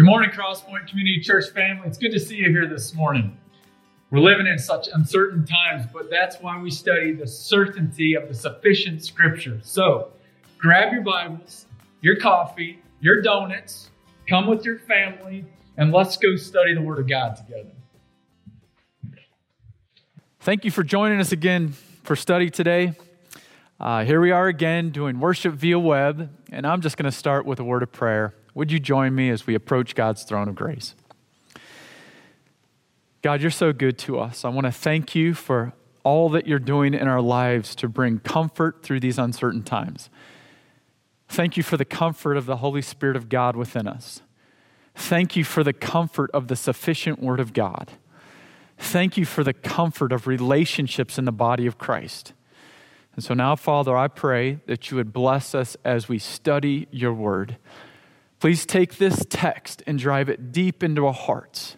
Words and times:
Good 0.00 0.06
morning, 0.06 0.30
Crosspoint 0.30 0.88
Community 0.88 1.20
Church 1.20 1.50
family. 1.50 1.86
It's 1.86 1.98
good 1.98 2.12
to 2.12 2.18
see 2.18 2.36
you 2.36 2.48
here 2.48 2.66
this 2.66 2.94
morning. 2.94 3.36
We're 4.10 4.20
living 4.20 4.46
in 4.46 4.58
such 4.58 4.88
uncertain 4.94 5.44
times, 5.44 5.84
but 5.92 6.08
that's 6.08 6.36
why 6.36 6.58
we 6.58 6.70
study 6.70 7.12
the 7.12 7.26
certainty 7.26 8.14
of 8.14 8.26
the 8.26 8.32
sufficient 8.32 9.04
scripture. 9.04 9.60
So 9.62 10.12
grab 10.58 10.94
your 10.94 11.02
Bibles, 11.02 11.66
your 12.00 12.16
coffee, 12.16 12.78
your 13.02 13.20
donuts, 13.20 13.90
come 14.26 14.46
with 14.46 14.64
your 14.64 14.78
family, 14.78 15.44
and 15.76 15.92
let's 15.92 16.16
go 16.16 16.34
study 16.34 16.72
the 16.72 16.80
Word 16.80 16.98
of 16.98 17.06
God 17.06 17.36
together. 17.36 17.68
Thank 20.40 20.64
you 20.64 20.70
for 20.70 20.82
joining 20.82 21.20
us 21.20 21.32
again 21.32 21.74
for 22.04 22.16
study 22.16 22.48
today. 22.48 22.94
Uh, 23.78 24.06
here 24.06 24.22
we 24.22 24.30
are 24.30 24.48
again 24.48 24.92
doing 24.92 25.20
worship 25.20 25.52
via 25.52 25.78
web, 25.78 26.30
and 26.50 26.66
I'm 26.66 26.80
just 26.80 26.96
going 26.96 27.04
to 27.04 27.14
start 27.14 27.44
with 27.44 27.60
a 27.60 27.64
word 27.64 27.82
of 27.82 27.92
prayer. 27.92 28.34
Would 28.54 28.72
you 28.72 28.78
join 28.78 29.14
me 29.14 29.30
as 29.30 29.46
we 29.46 29.54
approach 29.54 29.94
God's 29.94 30.22
throne 30.22 30.48
of 30.48 30.54
grace? 30.54 30.94
God, 33.22 33.40
you're 33.42 33.50
so 33.50 33.72
good 33.72 33.98
to 33.98 34.18
us. 34.18 34.44
I 34.44 34.48
want 34.48 34.66
to 34.66 34.72
thank 34.72 35.14
you 35.14 35.34
for 35.34 35.72
all 36.02 36.30
that 36.30 36.46
you're 36.46 36.58
doing 36.58 36.94
in 36.94 37.06
our 37.06 37.20
lives 37.20 37.74
to 37.76 37.88
bring 37.88 38.18
comfort 38.18 38.82
through 38.82 39.00
these 39.00 39.18
uncertain 39.18 39.62
times. 39.62 40.08
Thank 41.28 41.56
you 41.56 41.62
for 41.62 41.76
the 41.76 41.84
comfort 41.84 42.36
of 42.36 42.46
the 42.46 42.56
Holy 42.56 42.82
Spirit 42.82 43.16
of 43.16 43.28
God 43.28 43.56
within 43.56 43.86
us. 43.86 44.22
Thank 44.94 45.36
you 45.36 45.44
for 45.44 45.62
the 45.62 45.72
comfort 45.72 46.30
of 46.32 46.48
the 46.48 46.56
sufficient 46.56 47.22
Word 47.22 47.40
of 47.40 47.52
God. 47.52 47.92
Thank 48.78 49.16
you 49.16 49.26
for 49.26 49.44
the 49.44 49.52
comfort 49.52 50.12
of 50.12 50.26
relationships 50.26 51.18
in 51.18 51.26
the 51.26 51.32
body 51.32 51.66
of 51.66 51.78
Christ. 51.78 52.32
And 53.14 53.22
so 53.22 53.34
now, 53.34 53.54
Father, 53.54 53.96
I 53.96 54.08
pray 54.08 54.60
that 54.66 54.90
you 54.90 54.96
would 54.96 55.12
bless 55.12 55.54
us 55.54 55.76
as 55.84 56.08
we 56.08 56.18
study 56.18 56.88
your 56.90 57.12
Word. 57.12 57.58
Please 58.40 58.64
take 58.64 58.96
this 58.96 59.26
text 59.28 59.82
and 59.86 59.98
drive 59.98 60.30
it 60.30 60.50
deep 60.50 60.82
into 60.82 61.06
our 61.06 61.12
hearts. 61.12 61.76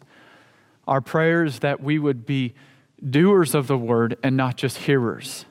Our 0.87 1.01
prayer 1.01 1.45
is 1.45 1.59
that 1.59 1.83
we 1.83 1.99
would 1.99 2.25
be 2.25 2.55
doers 3.05 3.55
of 3.55 3.67
the 3.67 3.77
word 3.77 4.17
and 4.23 4.37
not 4.37 4.57
just 4.57 4.79
hearers. 4.79 5.45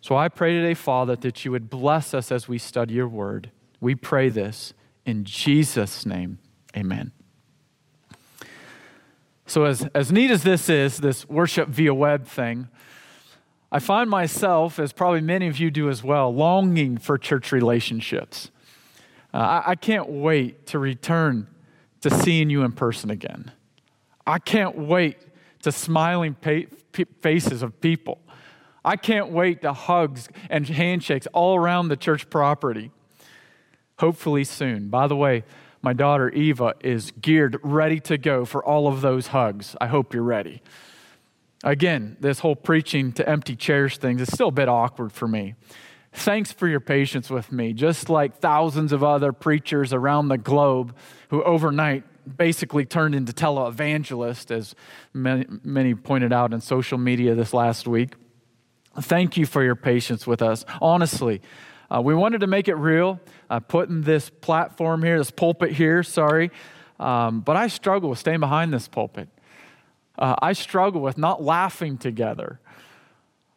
So 0.00 0.16
I 0.16 0.28
pray 0.28 0.54
today, 0.54 0.74
Father, 0.74 1.16
that 1.16 1.44
you 1.44 1.50
would 1.50 1.68
bless 1.68 2.14
us 2.14 2.30
as 2.30 2.48
we 2.48 2.58
study 2.58 2.94
your 2.94 3.08
word. 3.08 3.50
We 3.80 3.94
pray 3.94 4.28
this 4.28 4.72
in 5.04 5.24
Jesus' 5.24 6.06
name. 6.06 6.38
Amen. 6.76 7.10
So, 9.46 9.64
as, 9.64 9.82
as 9.96 10.12
neat 10.12 10.30
as 10.30 10.44
this 10.44 10.68
is, 10.68 10.98
this 10.98 11.28
worship 11.28 11.68
via 11.68 11.92
web 11.92 12.24
thing, 12.24 12.68
I 13.72 13.80
find 13.80 14.08
myself, 14.08 14.78
as 14.78 14.92
probably 14.92 15.20
many 15.20 15.48
of 15.48 15.58
you 15.58 15.72
do 15.72 15.88
as 15.88 16.04
well, 16.04 16.32
longing 16.32 16.98
for 16.98 17.18
church 17.18 17.50
relationships. 17.50 18.52
Uh, 19.32 19.38
I, 19.38 19.70
I 19.70 19.74
can't 19.74 20.08
wait 20.08 20.66
to 20.68 20.78
return 20.78 21.46
to 22.00 22.10
seeing 22.10 22.50
you 22.50 22.62
in 22.62 22.72
person 22.72 23.10
again. 23.10 23.52
I 24.26 24.38
can't 24.38 24.76
wait 24.76 25.18
to 25.62 25.72
smiling 25.72 26.34
pa- 26.34 27.04
faces 27.20 27.62
of 27.62 27.80
people. 27.80 28.18
I 28.84 28.96
can't 28.96 29.30
wait 29.30 29.62
to 29.62 29.72
hugs 29.72 30.28
and 30.48 30.66
handshakes 30.66 31.26
all 31.32 31.56
around 31.56 31.88
the 31.88 31.96
church 31.96 32.30
property. 32.30 32.90
Hopefully 33.98 34.44
soon. 34.44 34.88
By 34.88 35.06
the 35.06 35.16
way, 35.16 35.44
my 35.82 35.92
daughter 35.92 36.30
Eva 36.30 36.74
is 36.80 37.10
geared, 37.20 37.58
ready 37.62 38.00
to 38.00 38.18
go 38.18 38.44
for 38.44 38.64
all 38.64 38.88
of 38.88 39.00
those 39.00 39.28
hugs. 39.28 39.76
I 39.80 39.86
hope 39.86 40.14
you're 40.14 40.22
ready. 40.22 40.62
Again, 41.62 42.16
this 42.20 42.38
whole 42.38 42.56
preaching 42.56 43.12
to 43.12 43.28
empty 43.28 43.54
chairs 43.54 43.98
thing 43.98 44.18
is 44.18 44.28
still 44.28 44.48
a 44.48 44.52
bit 44.52 44.68
awkward 44.68 45.12
for 45.12 45.28
me. 45.28 45.54
Thanks 46.12 46.52
for 46.52 46.66
your 46.66 46.80
patience 46.80 47.30
with 47.30 47.52
me, 47.52 47.72
just 47.72 48.10
like 48.10 48.38
thousands 48.38 48.92
of 48.92 49.04
other 49.04 49.32
preachers 49.32 49.92
around 49.92 50.28
the 50.28 50.38
globe 50.38 50.94
who 51.28 51.42
overnight 51.44 52.04
basically 52.36 52.84
turned 52.84 53.14
into 53.14 53.32
televangelists, 53.32 54.50
as 54.50 54.74
many, 55.14 55.46
many 55.62 55.94
pointed 55.94 56.32
out 56.32 56.52
in 56.52 56.60
social 56.60 56.98
media 56.98 57.34
this 57.34 57.54
last 57.54 57.86
week. 57.86 58.14
Thank 59.00 59.36
you 59.36 59.46
for 59.46 59.62
your 59.62 59.76
patience 59.76 60.26
with 60.26 60.42
us. 60.42 60.64
Honestly, 60.82 61.40
uh, 61.90 62.00
we 62.02 62.14
wanted 62.14 62.40
to 62.40 62.46
make 62.46 62.68
it 62.68 62.74
real, 62.74 63.20
uh, 63.48 63.60
putting 63.60 64.02
this 64.02 64.30
platform 64.30 65.02
here, 65.02 65.18
this 65.18 65.30
pulpit 65.30 65.72
here, 65.72 66.02
sorry, 66.02 66.50
um, 66.98 67.40
but 67.40 67.56
I 67.56 67.68
struggle 67.68 68.10
with 68.10 68.18
staying 68.18 68.40
behind 68.40 68.72
this 68.72 68.88
pulpit. 68.88 69.28
Uh, 70.18 70.34
I 70.42 70.52
struggle 70.52 71.00
with 71.00 71.16
not 71.16 71.42
laughing 71.42 71.98
together. 71.98 72.60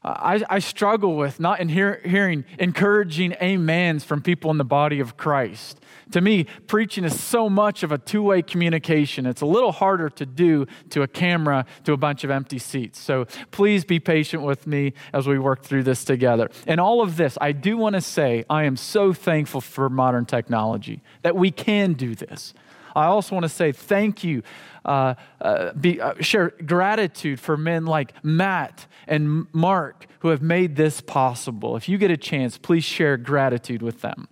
I, 0.04 0.44
I 0.50 0.60
struggle 0.60 1.16
with 1.16 1.40
not 1.40 1.62
hear, 1.70 2.02
hearing 2.04 2.44
encouraging 2.60 3.36
amens 3.42 4.04
from 4.04 4.22
people 4.22 4.52
in 4.52 4.58
the 4.58 4.66
body 4.66 5.00
of 5.00 5.16
Christ. 5.16 5.80
To 6.12 6.20
me, 6.20 6.44
preaching 6.68 7.06
is 7.06 7.20
so 7.20 7.50
much 7.50 7.84
of 7.84 7.92
a 7.94 7.98
two 7.98 8.22
way 8.22 8.42
communication. 8.42 9.26
It's 9.26 9.42
a 9.42 9.46
little 9.46 9.72
harder 9.72 10.10
to 10.10 10.26
do 10.26 10.68
to 10.90 11.04
a 11.04 11.08
camera, 11.08 11.66
to 11.86 11.94
a 11.94 11.98
bunch 11.98 12.26
of 12.26 12.32
empty 12.32 12.60
seats. 12.60 13.00
So 13.00 13.26
please 13.52 13.86
be 13.86 14.00
patient 14.00 14.44
with 14.44 14.68
me 14.68 14.94
as 15.14 15.26
we 15.26 15.40
work 15.40 15.64
through 15.64 15.84
this 15.84 16.04
together. 16.04 16.50
And 16.68 16.82
all 16.82 17.02
of 17.02 17.16
this, 17.16 17.38
I 17.40 17.54
do 17.54 17.78
want 17.78 17.96
to 17.96 18.02
say 18.02 18.44
I 18.50 18.64
am 18.64 18.76
so 18.76 19.14
thankful 19.14 19.62
for 19.62 19.90
modern 19.90 20.26
technology 20.26 21.02
that 21.22 21.36
we 21.36 21.50
can 21.50 21.94
do 21.94 22.14
this. 22.14 22.54
I 22.96 23.06
also 23.06 23.36
want 23.36 23.44
to 23.44 23.50
say 23.50 23.72
thank 23.72 24.24
you, 24.24 24.44
uh, 24.86 25.16
uh, 25.42 25.74
be, 25.74 26.00
uh, 26.00 26.14
share 26.20 26.54
gratitude 26.66 27.40
for 27.40 27.58
men 27.58 27.86
like 27.86 28.14
Matt 28.24 28.88
and 29.08 29.48
Mark 29.54 30.08
who 30.20 30.30
have 30.30 30.42
made 30.42 30.76
this 30.76 31.02
possible. 31.02 31.76
If 31.76 31.90
you 31.90 31.98
get 31.98 32.12
a 32.12 32.18
chance, 32.18 32.58
please 32.58 32.84
share 32.84 33.18
gratitude 33.18 33.82
with 33.82 34.02
them. 34.02 34.28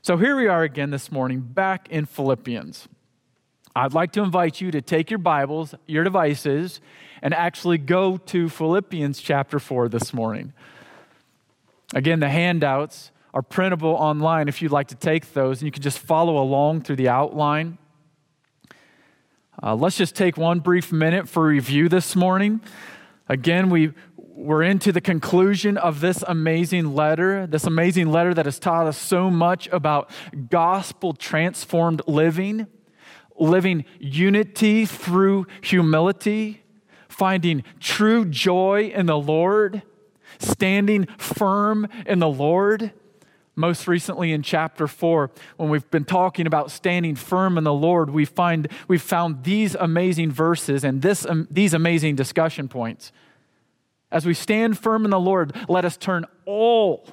So 0.00 0.16
here 0.16 0.36
we 0.36 0.48
are 0.48 0.64
again 0.64 0.90
this 0.90 1.12
morning, 1.12 1.40
back 1.40 1.88
in 1.88 2.06
Philippians. 2.06 2.88
I'd 3.74 3.94
like 3.94 4.12
to 4.12 4.22
invite 4.22 4.60
you 4.60 4.70
to 4.72 4.82
take 4.82 5.10
your 5.10 5.18
Bibles, 5.18 5.74
your 5.86 6.04
devices, 6.04 6.80
and 7.22 7.32
actually 7.32 7.78
go 7.78 8.16
to 8.16 8.48
Philippians 8.48 9.20
chapter 9.20 9.58
4 9.58 9.88
this 9.88 10.12
morning. 10.12 10.52
Again, 11.94 12.20
the 12.20 12.28
handouts 12.28 13.12
are 13.32 13.42
printable 13.42 13.90
online 13.90 14.48
if 14.48 14.60
you'd 14.60 14.72
like 14.72 14.88
to 14.88 14.94
take 14.94 15.32
those, 15.32 15.60
and 15.60 15.66
you 15.66 15.72
can 15.72 15.82
just 15.82 15.98
follow 15.98 16.36
along 16.36 16.82
through 16.82 16.96
the 16.96 17.08
outline. 17.08 17.78
Uh, 19.60 19.74
let's 19.74 19.98
just 19.98 20.14
take 20.14 20.38
one 20.38 20.60
brief 20.60 20.90
minute 20.92 21.28
for 21.28 21.44
review 21.44 21.86
this 21.86 22.16
morning. 22.16 22.58
Again, 23.28 23.68
we, 23.68 23.92
we're 24.16 24.62
into 24.62 24.92
the 24.92 25.00
conclusion 25.00 25.76
of 25.76 26.00
this 26.00 26.24
amazing 26.26 26.94
letter, 26.94 27.46
this 27.46 27.64
amazing 27.64 28.10
letter 28.10 28.32
that 28.32 28.46
has 28.46 28.58
taught 28.58 28.86
us 28.86 28.96
so 28.96 29.30
much 29.30 29.68
about 29.68 30.10
gospel 30.48 31.12
transformed 31.12 32.00
living, 32.06 32.66
living 33.38 33.84
unity 33.98 34.86
through 34.86 35.46
humility, 35.60 36.62
finding 37.10 37.62
true 37.78 38.24
joy 38.24 38.90
in 38.94 39.04
the 39.04 39.18
Lord, 39.18 39.82
standing 40.38 41.06
firm 41.18 41.86
in 42.06 42.20
the 42.20 42.28
Lord. 42.28 42.92
Most 43.54 43.86
recently 43.86 44.32
in 44.32 44.42
chapter 44.42 44.86
4, 44.86 45.30
when 45.58 45.68
we've 45.68 45.90
been 45.90 46.06
talking 46.06 46.46
about 46.46 46.70
standing 46.70 47.14
firm 47.14 47.58
in 47.58 47.64
the 47.64 47.72
Lord, 47.72 48.08
we 48.08 48.24
find, 48.24 48.68
we've 48.88 49.02
found 49.02 49.44
these 49.44 49.74
amazing 49.74 50.30
verses 50.30 50.84
and 50.84 51.02
this, 51.02 51.26
um, 51.26 51.46
these 51.50 51.74
amazing 51.74 52.16
discussion 52.16 52.66
points. 52.66 53.12
As 54.10 54.24
we 54.24 54.32
stand 54.32 54.78
firm 54.78 55.04
in 55.04 55.10
the 55.10 55.20
Lord, 55.20 55.54
let 55.68 55.84
us 55.84 55.98
turn 55.98 56.24
all 56.46 57.06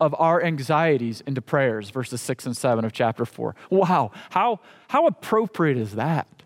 of 0.00 0.14
our 0.18 0.42
anxieties 0.42 1.20
into 1.26 1.42
prayers, 1.42 1.90
verses 1.90 2.22
6 2.22 2.46
and 2.46 2.56
7 2.56 2.86
of 2.86 2.92
chapter 2.92 3.26
4. 3.26 3.54
Wow, 3.68 4.12
how, 4.30 4.60
how 4.88 5.06
appropriate 5.06 5.76
is 5.76 5.94
that? 5.96 6.42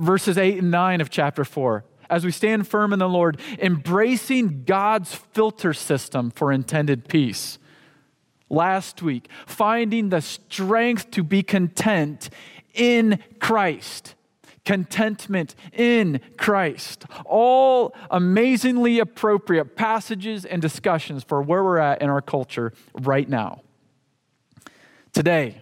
Verses 0.00 0.36
8 0.36 0.58
and 0.58 0.72
9 0.72 1.00
of 1.00 1.08
chapter 1.08 1.44
4 1.44 1.84
as 2.10 2.26
we 2.26 2.30
stand 2.30 2.68
firm 2.68 2.92
in 2.92 2.98
the 2.98 3.08
Lord, 3.08 3.40
embracing 3.58 4.64
God's 4.64 5.14
filter 5.14 5.72
system 5.72 6.30
for 6.30 6.52
intended 6.52 7.08
peace 7.08 7.58
last 8.52 9.02
week, 9.02 9.28
finding 9.46 10.10
the 10.10 10.20
strength 10.20 11.10
to 11.12 11.24
be 11.24 11.42
content 11.42 12.30
in 12.74 13.18
Christ. 13.40 14.14
Contentment 14.64 15.56
in 15.72 16.20
Christ. 16.36 17.04
All 17.24 17.96
amazingly 18.10 19.00
appropriate 19.00 19.74
passages 19.74 20.44
and 20.44 20.62
discussions 20.62 21.24
for 21.24 21.42
where 21.42 21.64
we're 21.64 21.78
at 21.78 22.00
in 22.00 22.08
our 22.08 22.22
culture 22.22 22.72
right 22.94 23.28
now. 23.28 23.62
Today, 25.12 25.58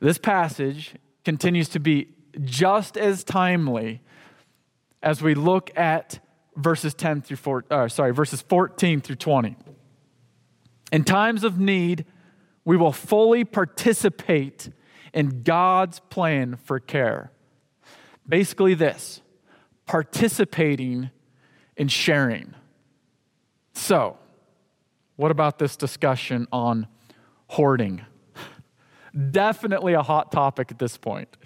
this 0.00 0.18
passage 0.18 0.94
continues 1.24 1.68
to 1.70 1.80
be 1.80 2.08
just 2.44 2.98
as 2.98 3.24
timely 3.24 4.02
as 5.02 5.22
we 5.22 5.34
look 5.34 5.70
at 5.76 6.20
verses 6.56 6.92
10 6.94 7.22
through 7.22 7.36
4, 7.36 7.64
uh, 7.70 7.88
sorry, 7.88 8.12
verses 8.12 8.42
14 8.42 9.00
through 9.00 9.16
20. 9.16 9.56
In 10.92 11.04
times 11.04 11.44
of 11.44 11.58
need, 11.58 12.04
we 12.64 12.76
will 12.76 12.92
fully 12.92 13.44
participate 13.44 14.70
in 15.12 15.42
God's 15.42 16.00
plan 16.10 16.56
for 16.56 16.80
care. 16.80 17.32
Basically, 18.28 18.74
this 18.74 19.22
participating 19.86 21.10
in 21.76 21.88
sharing. 21.88 22.54
So, 23.72 24.18
what 25.16 25.30
about 25.30 25.58
this 25.58 25.76
discussion 25.76 26.46
on 26.52 26.86
hoarding? 27.48 28.04
Definitely 29.30 29.94
a 29.94 30.02
hot 30.02 30.30
topic 30.30 30.70
at 30.70 30.78
this 30.78 30.98
point. 30.98 31.36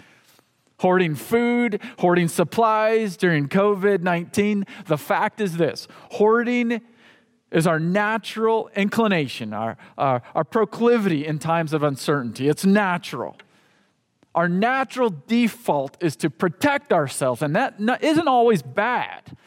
Hoarding 0.79 1.15
food, 1.15 1.81
hoarding 1.99 2.27
supplies 2.27 3.15
during 3.15 3.47
COVID 3.47 4.01
19. 4.01 4.65
The 4.87 4.97
fact 4.97 5.39
is 5.39 5.55
this 5.55 5.87
hoarding 6.11 6.81
is 7.53 7.67
our 7.67 7.79
natural 7.79 8.69
inclination, 8.75 9.53
our, 9.53 9.77
our, 9.97 10.21
our, 10.35 10.43
proclivity 10.43 11.25
in 11.25 11.39
times 11.39 11.71
of 11.71 11.83
uncertainty. 11.83 12.49
It's 12.49 12.65
natural. 12.65 13.37
Our 14.35 14.49
natural 14.49 15.13
default 15.27 15.95
is 16.01 16.15
to 16.17 16.29
protect 16.29 16.91
ourselves, 16.91 17.41
and 17.43 17.55
that 17.55 17.75
isn't 18.01 18.27
always 18.27 18.63
bad. 18.63 19.37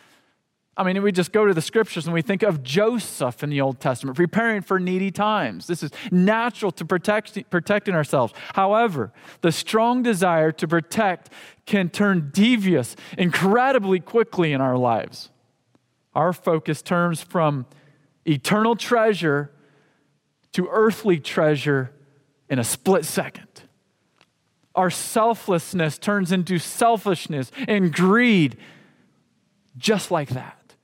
I 0.79 0.85
mean, 0.85 1.03
we 1.03 1.11
just 1.11 1.33
go 1.33 1.47
to 1.47 1.55
the 1.55 1.63
scriptures 1.63 2.05
and 2.05 2.13
we 2.13 2.21
think 2.21 2.43
of 2.43 2.63
Joseph 2.63 3.43
in 3.43 3.49
the 3.49 3.63
Old 3.63 3.81
Testament, 3.81 4.15
preparing 4.15 4.61
for 4.61 4.79
needy 4.79 5.11
times. 5.11 5.67
This 5.67 5.83
is 5.83 5.91
natural 6.11 6.71
to 6.73 6.85
protect, 6.85 7.49
protecting 7.51 7.95
ourselves. 7.95 8.35
However, 8.55 9.11
the 9.41 9.53
strong 9.53 10.03
desire 10.03 10.53
to 10.53 10.69
protect 10.69 11.31
can 11.65 11.89
turn 11.89 12.31
devious 12.33 12.95
incredibly 13.17 14.01
quickly 14.01 14.53
in 14.53 14.61
our 14.61 14.77
lives. 14.77 15.31
Our 16.15 16.35
focus 16.35 16.83
turns 16.83 17.23
from 17.23 17.65
eternal 18.27 18.77
treasure 18.77 19.51
to 20.53 20.69
earthly 20.71 21.19
treasure 21.19 21.93
in 22.49 22.59
a 22.59 22.65
split 22.65 23.05
second. 23.05 23.47
Our 24.75 24.91
selflessness 24.91 25.99
turns 25.99 26.33
into 26.33 26.59
selfishness 26.59 27.51
and 27.67 27.93
greed 27.93 28.57
just 29.77 30.11
like 30.11 30.31
that. 30.31 30.75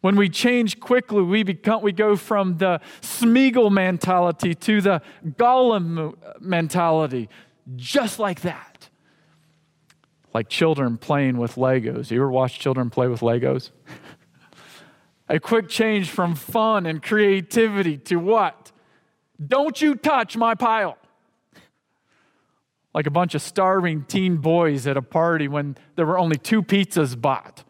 When 0.00 0.16
we 0.16 0.28
change 0.28 0.80
quickly, 0.80 1.22
we, 1.22 1.44
become, 1.44 1.82
we 1.82 1.92
go 1.92 2.16
from 2.16 2.58
the 2.58 2.80
Smeagol 3.00 3.70
mentality 3.70 4.54
to 4.54 4.80
the 4.80 5.02
Gollum 5.24 6.14
mentality, 6.40 7.28
just 7.76 8.18
like 8.18 8.40
that. 8.40 8.88
Like 10.34 10.48
children 10.48 10.98
playing 10.98 11.36
with 11.36 11.54
Legos. 11.54 12.10
You 12.10 12.18
ever 12.18 12.30
watch 12.30 12.58
children 12.58 12.90
play 12.90 13.06
with 13.06 13.20
Legos? 13.20 13.70
A 15.32 15.40
quick 15.40 15.66
change 15.66 16.10
from 16.10 16.34
fun 16.34 16.84
and 16.84 17.02
creativity 17.02 17.96
to 17.96 18.16
what? 18.16 18.70
Don't 19.44 19.80
you 19.80 19.94
touch 19.94 20.36
my 20.36 20.54
pile. 20.54 20.98
Like 22.94 23.06
a 23.06 23.10
bunch 23.10 23.34
of 23.34 23.40
starving 23.40 24.04
teen 24.04 24.36
boys 24.36 24.86
at 24.86 24.98
a 24.98 25.02
party 25.02 25.48
when 25.48 25.78
there 25.96 26.04
were 26.04 26.18
only 26.18 26.36
two 26.36 26.62
pizzas 26.62 27.18
bought 27.18 27.64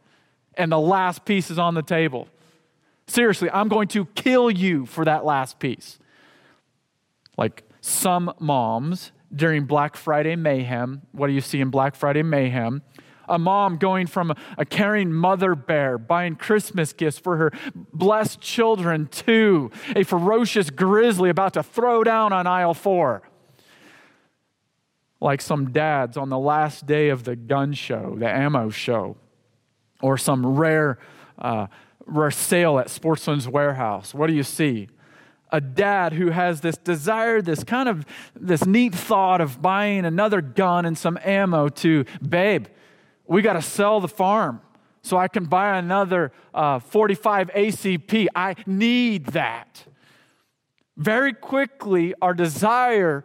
and 0.55 0.73
the 0.73 0.79
last 0.81 1.25
piece 1.25 1.53
is 1.53 1.59
on 1.59 1.75
the 1.75 1.83
table. 1.83 2.27
Seriously, 3.07 3.49
I'm 3.53 3.69
going 3.69 3.87
to 3.89 4.07
kill 4.07 4.51
you 4.51 4.85
for 4.85 5.05
that 5.05 5.25
last 5.25 5.61
piece. 5.61 6.01
Like 7.39 7.63
some 7.81 8.35
moms 8.41 9.13
during 9.33 9.67
Black 9.67 9.97
Friday 9.97 10.35
mayhem, 10.35 11.03
what 11.13 11.29
do 11.29 11.33
you 11.33 11.41
see 11.41 11.61
in 11.61 11.71
Black 11.71 11.95
Friday 11.95 12.25
mayhem? 12.25 12.83
A 13.29 13.39
mom 13.39 13.77
going 13.77 14.07
from 14.07 14.35
a 14.59 14.65
caring 14.65 15.13
mother 15.13 15.55
bear 15.55 15.99
buying 15.99 16.37
Christmas 16.37 16.93
gifts 16.93 17.19
for 17.19 17.37
her 17.37 17.53
blessed 17.93 18.41
children 18.41 19.07
to 19.09 19.71
a 19.95 20.03
ferocious 20.03 20.71
grizzly 20.71 21.31
about 21.31 21.55
to 21.55 21.63
throw 21.63 22.05
down 22.05 22.33
on 22.33 22.47
aisle 22.47 22.75
four. 22.75 23.23
Like 25.21 25.41
some 25.41 25.71
dads 25.71 26.17
on 26.17 26.31
the 26.31 26.39
last 26.39 26.85
day 26.87 27.11
of 27.11 27.23
the 27.25 27.37
gun 27.37 27.75
show, 27.75 28.17
the 28.19 28.29
ammo 28.29 28.71
show, 28.71 29.17
or 30.01 30.19
some 30.19 30.45
rare, 30.57 30.99
uh, 31.39 31.69
rare 32.07 32.33
sale 32.33 32.81
at 32.81 32.91
Sportsman's 32.91 33.49
Warehouse. 33.49 34.13
What 34.13 34.27
do 34.27 34.33
you 34.33 34.43
see? 34.43 34.89
A 35.53 35.61
dad 35.61 36.15
who 36.15 36.31
has 36.31 36.63
this 36.63 36.77
desire, 36.77 37.41
this 37.41 37.63
kind 37.63 37.89
of 37.89 38.05
this 38.35 38.67
neat 38.67 38.95
thought 38.95 39.41
of 39.41 39.63
buying 39.63 40.05
another 40.05 40.41
gun 40.41 40.87
and 40.87 40.99
some 40.99 41.19
ammo 41.23 41.69
to, 41.69 42.05
babe, 42.27 42.67
we 43.33 43.43
got 43.43 43.55
to 43.55 43.63
sell 43.63 44.01
the 44.01 44.09
farm 44.09 44.61
so 45.03 45.17
I 45.17 45.29
can 45.29 45.45
buy 45.45 45.79
another 45.79 46.33
uh, 46.55 46.79
45 46.79 47.51
ACP. 47.51 48.29
I 48.35 48.55
need 48.67 49.27
that. 49.27 49.85
Very 50.97 51.33
quickly, 51.33 52.15
our 52.21 52.35
desire 52.35 53.25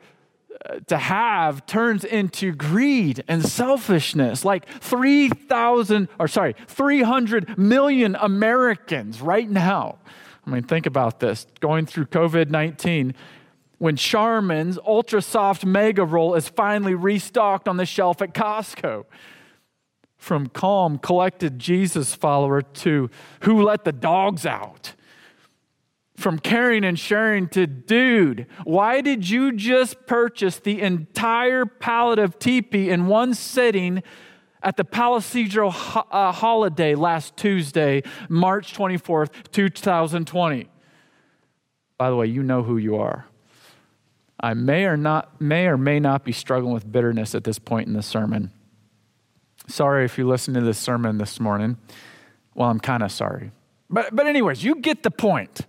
to 0.87 0.97
have 0.97 1.65
turns 1.65 2.03
into 2.03 2.53
greed 2.53 3.23
and 3.27 3.45
selfishness. 3.45 4.43
Like 4.43 4.67
3,000, 4.81 6.07
or 6.19 6.27
sorry, 6.27 6.55
300 6.67 7.57
million 7.57 8.15
Americans 8.15 9.21
right 9.21 9.49
now. 9.49 9.97
I 10.45 10.49
mean, 10.49 10.63
think 10.63 10.85
about 10.85 11.19
this 11.19 11.45
going 11.59 11.85
through 11.85 12.05
COVID 12.05 12.49
19, 12.49 13.13
when 13.77 13.95
Charmin's 13.95 14.79
Ultra 14.87 15.21
Soft 15.21 15.65
Mega 15.65 16.03
Roll 16.03 16.33
is 16.35 16.47
finally 16.47 16.95
restocked 16.95 17.67
on 17.67 17.77
the 17.77 17.85
shelf 17.85 18.21
at 18.21 18.33
Costco. 18.33 19.05
From 20.17 20.47
calm, 20.47 20.97
collected 20.97 21.59
Jesus 21.59 22.15
follower 22.15 22.61
to 22.61 23.09
who 23.41 23.61
let 23.61 23.85
the 23.85 23.91
dogs 23.91 24.45
out 24.45 24.93
from 26.17 26.39
caring 26.39 26.83
and 26.83 26.97
sharing 26.97 27.47
to, 27.47 27.67
dude, 27.67 28.47
why 28.63 29.01
did 29.01 29.29
you 29.29 29.53
just 29.53 30.07
purchase 30.07 30.57
the 30.57 30.81
entire 30.81 31.65
pallet 31.65 32.17
of 32.17 32.39
teepee 32.39 32.89
in 32.89 33.05
one 33.05 33.35
sitting 33.35 34.01
at 34.63 34.75
the 34.77 34.83
Palisadro 34.83 35.71
ho- 35.71 36.07
uh, 36.11 36.31
holiday 36.31 36.95
last 36.95 37.37
Tuesday, 37.37 38.01
March 38.29 38.73
24th, 38.73 39.29
2020? 39.51 40.67
By 41.99 42.09
the 42.09 42.15
way, 42.15 42.25
you 42.25 42.41
know 42.41 42.63
who 42.63 42.77
you 42.77 42.97
are. 42.97 43.27
I 44.39 44.53
may 44.55 44.85
or 44.85 44.97
not 44.97 45.41
may 45.41 45.65
or 45.65 45.77
may 45.77 45.99
not 45.99 46.23
be 46.23 46.31
struggling 46.31 46.73
with 46.73 46.91
bitterness 46.91 47.33
at 47.33 47.43
this 47.43 47.57
point 47.57 47.87
in 47.87 47.93
the 47.93 48.03
sermon. 48.03 48.51
Sorry 49.67 50.05
if 50.05 50.17
you 50.17 50.27
listen 50.27 50.53
to 50.53 50.61
this 50.61 50.77
sermon 50.77 51.17
this 51.17 51.39
morning. 51.39 51.77
Well, 52.55 52.69
I'm 52.69 52.79
kind 52.79 53.03
of 53.03 53.11
sorry. 53.11 53.51
But 53.89 54.15
but 54.15 54.27
anyways, 54.27 54.63
you 54.63 54.75
get 54.75 55.03
the 55.03 55.11
point 55.11 55.65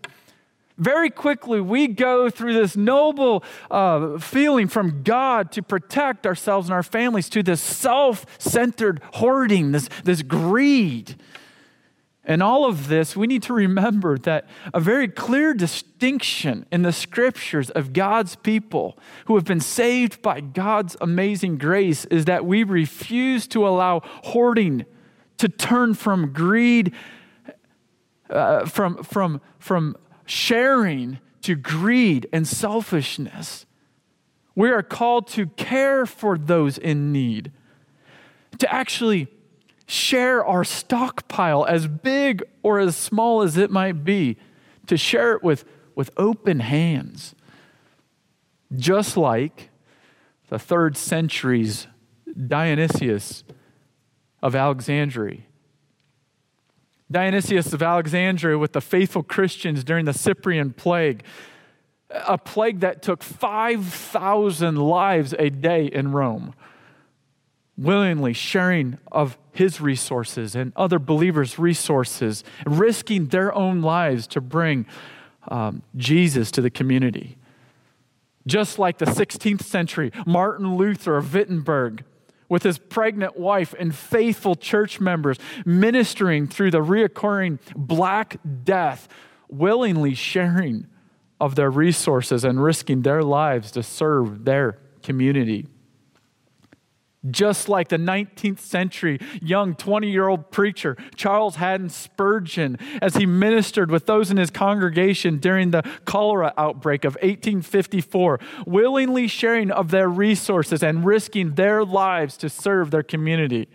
very 0.79 1.11
quickly 1.11 1.61
we 1.61 1.89
go 1.89 2.31
through 2.31 2.55
this 2.55 2.77
noble 2.77 3.45
uh, 3.71 4.19
feeling 4.19 4.69
from 4.69 5.03
God 5.03 5.51
to 5.53 5.63
protect 5.63 6.27
ourselves 6.27 6.69
and 6.69 6.75
our 6.75 6.83
families 6.83 7.29
to 7.31 7.43
this 7.43 7.61
self 7.61 8.25
centered 8.39 9.03
hoarding, 9.15 9.73
this, 9.73 9.89
this 10.05 10.23
greed. 10.23 11.17
And 12.29 12.43
all 12.43 12.67
of 12.67 12.89
this, 12.89 13.17
we 13.17 13.27
need 13.27 13.43
to 13.45 13.55
remember 13.55 14.19
that 14.19 14.47
a 14.75 14.81
very 14.81 15.09
clear 15.09 15.55
distinction 15.55 16.67
in 16.71 16.83
the 16.83 16.93
scriptures 16.93 17.71
of 17.71 17.95
God's 17.95 18.37
people 18.37 18.99
who 19.25 19.35
have 19.37 19.47
been 19.47 19.61
saved 19.61 20.21
by 20.21 20.43
God's 20.43 20.95
amazing 21.01 21.57
grace 21.57 22.05
is 22.05 22.27
that 22.27 22.45
we 22.45 22.65
refuse 22.65 23.47
to 23.49 23.67
allow 23.67 24.03
hoarding 24.05 24.85
to 25.39 25.49
turn 25.49 25.95
from 25.95 26.35
greed, 26.35 26.93
uh, 28.29 28.67
from, 28.67 29.03
from, 29.03 29.41
from 29.59 29.97
sharing 30.27 31.21
to 31.41 31.55
greed 31.55 32.29
and 32.31 32.47
selfishness. 32.47 33.65
We 34.55 34.69
are 34.69 34.83
called 34.83 35.29
to 35.29 35.47
care 35.47 36.05
for 36.05 36.37
those 36.37 36.77
in 36.77 37.11
need, 37.11 37.53
to 38.59 38.71
actually 38.71 39.29
share 39.89 40.45
our 40.45 40.65
stockpile, 40.65 41.65
as 41.65 41.89
big 41.89 42.43
or 42.63 42.79
as 42.79 42.95
small 42.95 43.41
as 43.41 43.57
it 43.57 43.71
might 43.71 44.05
be, 44.05 44.37
to 44.87 44.97
share 44.97 45.33
it 45.33 45.43
with, 45.43 45.65
with 45.95 46.11
open 46.19 46.61
hands. 46.61 47.35
Just 48.77 49.17
like 49.17 49.71
the 50.51 50.59
third 50.59 50.97
century's 50.97 51.87
Dionysius 52.47 53.45
of 54.43 54.55
Alexandria. 54.55 55.41
Dionysius 57.11 57.73
of 57.73 57.83
Alexandria 57.83 58.59
with 58.59 58.75
the 58.75 58.83
faithful 58.83 59.23
Christians 59.23 59.83
during 59.83 60.05
the 60.05 60.13
Cyprian 60.13 60.75
plague, 60.75 61.25
a 62.11 62.37
plague 62.37 62.81
that 62.81 63.01
took 63.01 63.23
5,000 63.23 64.77
lives 64.77 65.35
a 65.39 65.49
day 65.49 65.87
in 65.87 66.13
Rome, 66.13 66.55
willingly 67.79 68.33
sharing 68.33 68.99
of 69.13 69.39
his 69.53 69.81
resources 69.81 70.55
and 70.55 70.73
other 70.77 70.99
believers' 70.99 71.59
resources, 71.59 72.45
risking 72.67 73.27
their 73.29 73.55
own 73.55 73.81
lives 73.81 74.27
to 74.27 74.41
bring 74.41 74.85
um, 75.49 75.83
Jesus 75.97 76.51
to 76.51 76.61
the 76.61 76.71
community. 76.71 77.39
Just 78.47 78.79
like 78.79 78.99
the 78.99 79.07
16th 79.07 79.63
century 79.63 80.11
Martin 80.27 80.77
Luther 80.77 81.17
of 81.17 81.33
Wittenberg 81.33 82.05
with 82.49 82.63
his 82.63 82.79
pregnant 82.79 83.39
wife 83.39 83.75
and 83.79 83.95
faithful 83.95 84.55
church 84.55 85.01
members, 85.01 85.39
ministering 85.67 86.47
through 86.47 86.71
the 86.71 86.83
reoccurring 86.83 87.59
Black 87.77 88.39
Death, 88.65 89.07
willingly 89.49 90.15
sharing 90.15 90.87
of 91.41 91.55
their 91.55 91.71
resources 91.71 92.45
and 92.45 92.63
risking 92.63 93.03
their 93.03 93.23
lives 93.23 93.71
to 93.73 93.83
serve 93.83 94.45
their 94.45 94.79
community. 95.03 95.67
Just 97.29 97.69
like 97.69 97.89
the 97.89 97.97
19th 97.97 98.61
century 98.61 99.19
young 99.43 99.75
20 99.75 100.09
year 100.09 100.29
old 100.29 100.53
preacher 100.53 100.97
Charles 101.17 101.57
Haddon 101.57 101.89
Spurgeon 101.89 102.79
as 103.03 103.17
he 103.17 103.27
ministered 103.27 103.91
with 103.91 104.07
those 104.07 104.31
in 104.31 104.37
his 104.37 104.51
congregation 104.51 105.39
during 105.39 105.73
the 105.73 105.83
cholera 106.05 106.55
outbreak 106.57 107.05
of 107.05 107.15
1854, 107.15 108.39
willingly 108.67 109.27
sharing 109.27 109.73
of 109.73 109.91
their 109.91 110.09
resources 110.09 110.81
and 110.81 111.05
risking 111.05 111.57
their 111.57 111.85
lives 111.85 112.37
to 112.37 112.49
serve 112.49 112.93
their 112.93 113.03
community. 113.03 113.69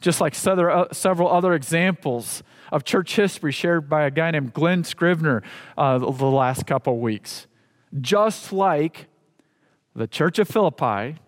Just 0.00 0.22
like 0.22 0.34
uh, 0.46 0.86
several 0.90 1.30
other 1.30 1.52
examples 1.52 2.42
of 2.72 2.82
church 2.82 3.14
history 3.14 3.52
shared 3.52 3.90
by 3.90 4.04
a 4.04 4.10
guy 4.10 4.30
named 4.30 4.54
Glen 4.54 4.84
Scrivener 4.84 5.42
uh, 5.76 5.98
the 5.98 6.26
last 6.26 6.66
couple 6.66 6.98
weeks. 6.98 7.46
Just 8.00 8.54
like 8.54 9.06
the 9.94 10.06
church 10.06 10.38
of 10.38 10.48
Philippi 10.48 11.18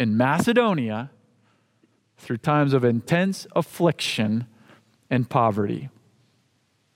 in 0.00 0.16
Macedonia 0.16 1.10
through 2.16 2.38
times 2.38 2.72
of 2.72 2.84
intense 2.84 3.46
affliction 3.54 4.46
and 5.10 5.28
poverty. 5.28 5.90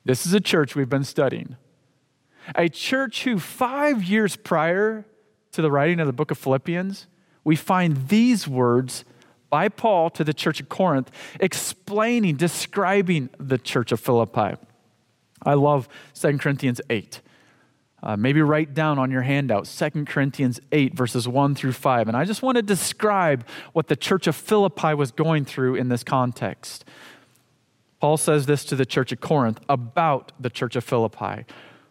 This 0.06 0.24
is 0.26 0.32
a 0.32 0.40
church 0.40 0.74
we've 0.74 0.88
been 0.88 1.04
studying. 1.04 1.56
A 2.54 2.70
church 2.70 3.24
who, 3.24 3.38
five 3.38 4.02
years 4.02 4.36
prior 4.36 5.04
to 5.52 5.60
the 5.60 5.70
writing 5.70 6.00
of 6.00 6.06
the 6.06 6.12
book 6.14 6.30
of 6.30 6.38
Philippians, 6.38 7.06
we 7.44 7.56
find 7.56 8.08
these 8.08 8.48
words 8.48 9.04
by 9.50 9.68
Paul 9.68 10.08
to 10.10 10.24
the 10.24 10.34
church 10.34 10.60
of 10.60 10.70
Corinth, 10.70 11.10
explaining, 11.38 12.36
describing 12.36 13.28
the 13.38 13.58
church 13.58 13.92
of 13.92 14.00
Philippi. 14.00 14.56
I 15.42 15.54
love 15.54 15.88
2 16.14 16.38
Corinthians 16.38 16.80
8. 16.88 17.20
Uh, 18.04 18.18
maybe 18.18 18.42
write 18.42 18.74
down 18.74 18.98
on 18.98 19.10
your 19.10 19.22
handout 19.22 19.64
2 19.64 20.04
Corinthians 20.04 20.60
8, 20.72 20.94
verses 20.94 21.26
1 21.26 21.54
through 21.54 21.72
5. 21.72 22.06
And 22.06 22.14
I 22.14 22.26
just 22.26 22.42
want 22.42 22.56
to 22.56 22.62
describe 22.62 23.46
what 23.72 23.88
the 23.88 23.96
church 23.96 24.26
of 24.26 24.36
Philippi 24.36 24.92
was 24.92 25.10
going 25.10 25.46
through 25.46 25.76
in 25.76 25.88
this 25.88 26.04
context. 26.04 26.84
Paul 28.00 28.18
says 28.18 28.44
this 28.44 28.62
to 28.66 28.76
the 28.76 28.84
church 28.84 29.10
of 29.10 29.22
Corinth 29.22 29.58
about 29.70 30.32
the 30.38 30.50
church 30.50 30.76
of 30.76 30.84
Philippi. 30.84 31.46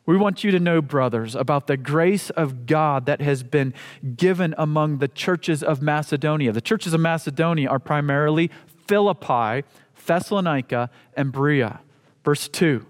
We 0.05 0.15
want 0.15 0.43
you 0.43 0.51
to 0.51 0.59
know, 0.59 0.83
brothers, 0.83 1.33
about 1.33 1.65
the 1.65 1.77
grace 1.77 2.29
of 2.29 2.67
God 2.67 3.07
that 3.07 3.19
has 3.21 3.41
been 3.41 3.73
given 4.15 4.53
among 4.55 4.99
the 4.99 5.07
churches 5.07 5.63
of 5.63 5.81
Macedonia. 5.81 6.51
The 6.51 6.61
churches 6.61 6.93
of 6.93 7.01
Macedonia 7.01 7.69
are 7.69 7.79
primarily 7.79 8.51
Philippi, 8.85 9.63
Thessalonica, 10.05 10.91
and 11.17 11.31
Berea. 11.31 11.79
Verse 12.23 12.47
2 12.49 12.85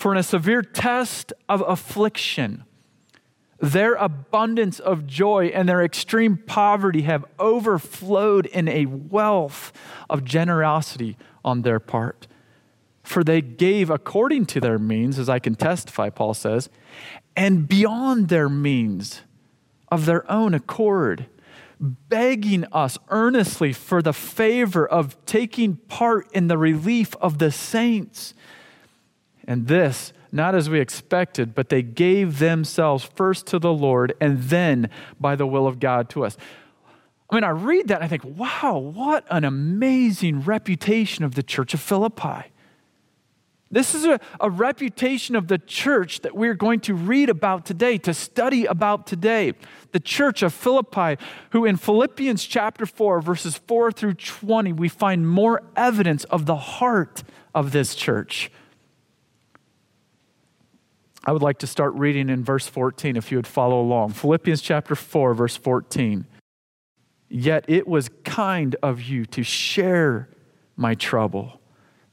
for 0.00 0.12
in 0.12 0.18
a 0.18 0.22
severe 0.22 0.62
test 0.62 1.30
of 1.46 1.62
affliction, 1.66 2.64
their 3.58 3.96
abundance 3.96 4.80
of 4.80 5.06
joy 5.06 5.48
and 5.48 5.68
their 5.68 5.84
extreme 5.84 6.38
poverty 6.38 7.02
have 7.02 7.22
overflowed 7.38 8.46
in 8.46 8.66
a 8.66 8.86
wealth 8.86 9.74
of 10.08 10.24
generosity 10.24 11.18
on 11.44 11.60
their 11.60 11.78
part. 11.78 12.26
For 13.02 13.22
they 13.22 13.42
gave 13.42 13.90
according 13.90 14.46
to 14.46 14.60
their 14.60 14.78
means, 14.78 15.18
as 15.18 15.28
I 15.28 15.38
can 15.38 15.54
testify, 15.54 16.08
Paul 16.08 16.32
says, 16.32 16.70
and 17.36 17.68
beyond 17.68 18.30
their 18.30 18.48
means 18.48 19.20
of 19.92 20.06
their 20.06 20.28
own 20.32 20.54
accord, 20.54 21.26
begging 21.78 22.64
us 22.72 22.96
earnestly 23.10 23.74
for 23.74 24.00
the 24.00 24.14
favor 24.14 24.88
of 24.88 25.22
taking 25.26 25.76
part 25.76 26.26
in 26.32 26.48
the 26.48 26.56
relief 26.56 27.14
of 27.20 27.36
the 27.36 27.52
saints. 27.52 28.32
And 29.50 29.66
this, 29.66 30.12
not 30.30 30.54
as 30.54 30.70
we 30.70 30.78
expected, 30.78 31.56
but 31.56 31.70
they 31.70 31.82
gave 31.82 32.38
themselves 32.38 33.02
first 33.02 33.48
to 33.48 33.58
the 33.58 33.72
Lord 33.72 34.14
and 34.20 34.44
then 34.44 34.88
by 35.18 35.34
the 35.34 35.44
will 35.44 35.66
of 35.66 35.80
God 35.80 36.08
to 36.10 36.24
us. 36.24 36.36
I 37.28 37.34
mean, 37.34 37.42
I 37.42 37.48
read 37.48 37.88
that 37.88 38.00
I 38.00 38.06
think, 38.06 38.22
wow, 38.24 38.78
what 38.78 39.24
an 39.28 39.42
amazing 39.44 40.42
reputation 40.42 41.24
of 41.24 41.34
the 41.34 41.42
church 41.42 41.74
of 41.74 41.80
Philippi. 41.80 42.52
This 43.72 43.92
is 43.92 44.04
a, 44.04 44.20
a 44.40 44.48
reputation 44.48 45.34
of 45.34 45.48
the 45.48 45.58
church 45.58 46.20
that 46.20 46.36
we're 46.36 46.54
going 46.54 46.78
to 46.82 46.94
read 46.94 47.28
about 47.28 47.66
today, 47.66 47.98
to 47.98 48.14
study 48.14 48.66
about 48.66 49.04
today. 49.04 49.54
The 49.90 49.98
church 49.98 50.44
of 50.44 50.54
Philippi, 50.54 51.20
who 51.50 51.64
in 51.64 51.76
Philippians 51.76 52.44
chapter 52.44 52.86
4, 52.86 53.20
verses 53.20 53.58
4 53.66 53.90
through 53.90 54.14
20, 54.14 54.74
we 54.74 54.88
find 54.88 55.28
more 55.28 55.64
evidence 55.74 56.22
of 56.24 56.46
the 56.46 56.54
heart 56.54 57.24
of 57.52 57.72
this 57.72 57.96
church. 57.96 58.52
I 61.24 61.32
would 61.32 61.42
like 61.42 61.58
to 61.58 61.66
start 61.66 61.94
reading 61.94 62.28
in 62.30 62.44
verse 62.44 62.66
14 62.66 63.16
if 63.16 63.30
you 63.30 63.38
would 63.38 63.46
follow 63.46 63.80
along. 63.80 64.12
Philippians 64.12 64.62
chapter 64.62 64.94
4, 64.94 65.34
verse 65.34 65.56
14. 65.56 66.26
Yet 67.28 67.64
it 67.68 67.86
was 67.86 68.10
kind 68.24 68.74
of 68.82 69.02
you 69.02 69.26
to 69.26 69.42
share 69.42 70.28
my 70.76 70.94
trouble, 70.94 71.60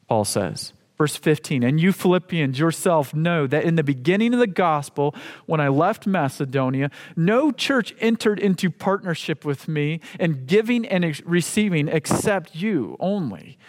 Paul 0.08 0.26
says. 0.26 0.74
Verse 0.98 1.16
15, 1.16 1.62
and 1.64 1.80
you 1.80 1.92
Philippians 1.92 2.58
yourself 2.58 3.14
know 3.14 3.46
that 3.46 3.64
in 3.64 3.76
the 3.76 3.84
beginning 3.84 4.34
of 4.34 4.40
the 4.40 4.48
gospel, 4.48 5.14
when 5.46 5.62
I 5.62 5.68
left 5.68 6.08
Macedonia, 6.08 6.90
no 7.16 7.52
church 7.52 7.94
entered 8.00 8.40
into 8.40 8.72
partnership 8.72 9.46
with 9.46 9.68
me 9.68 10.02
in 10.20 10.48
giving 10.48 10.88
and 10.88 11.22
receiving 11.24 11.88
except 11.88 12.56
you 12.56 12.98
only. 13.00 13.60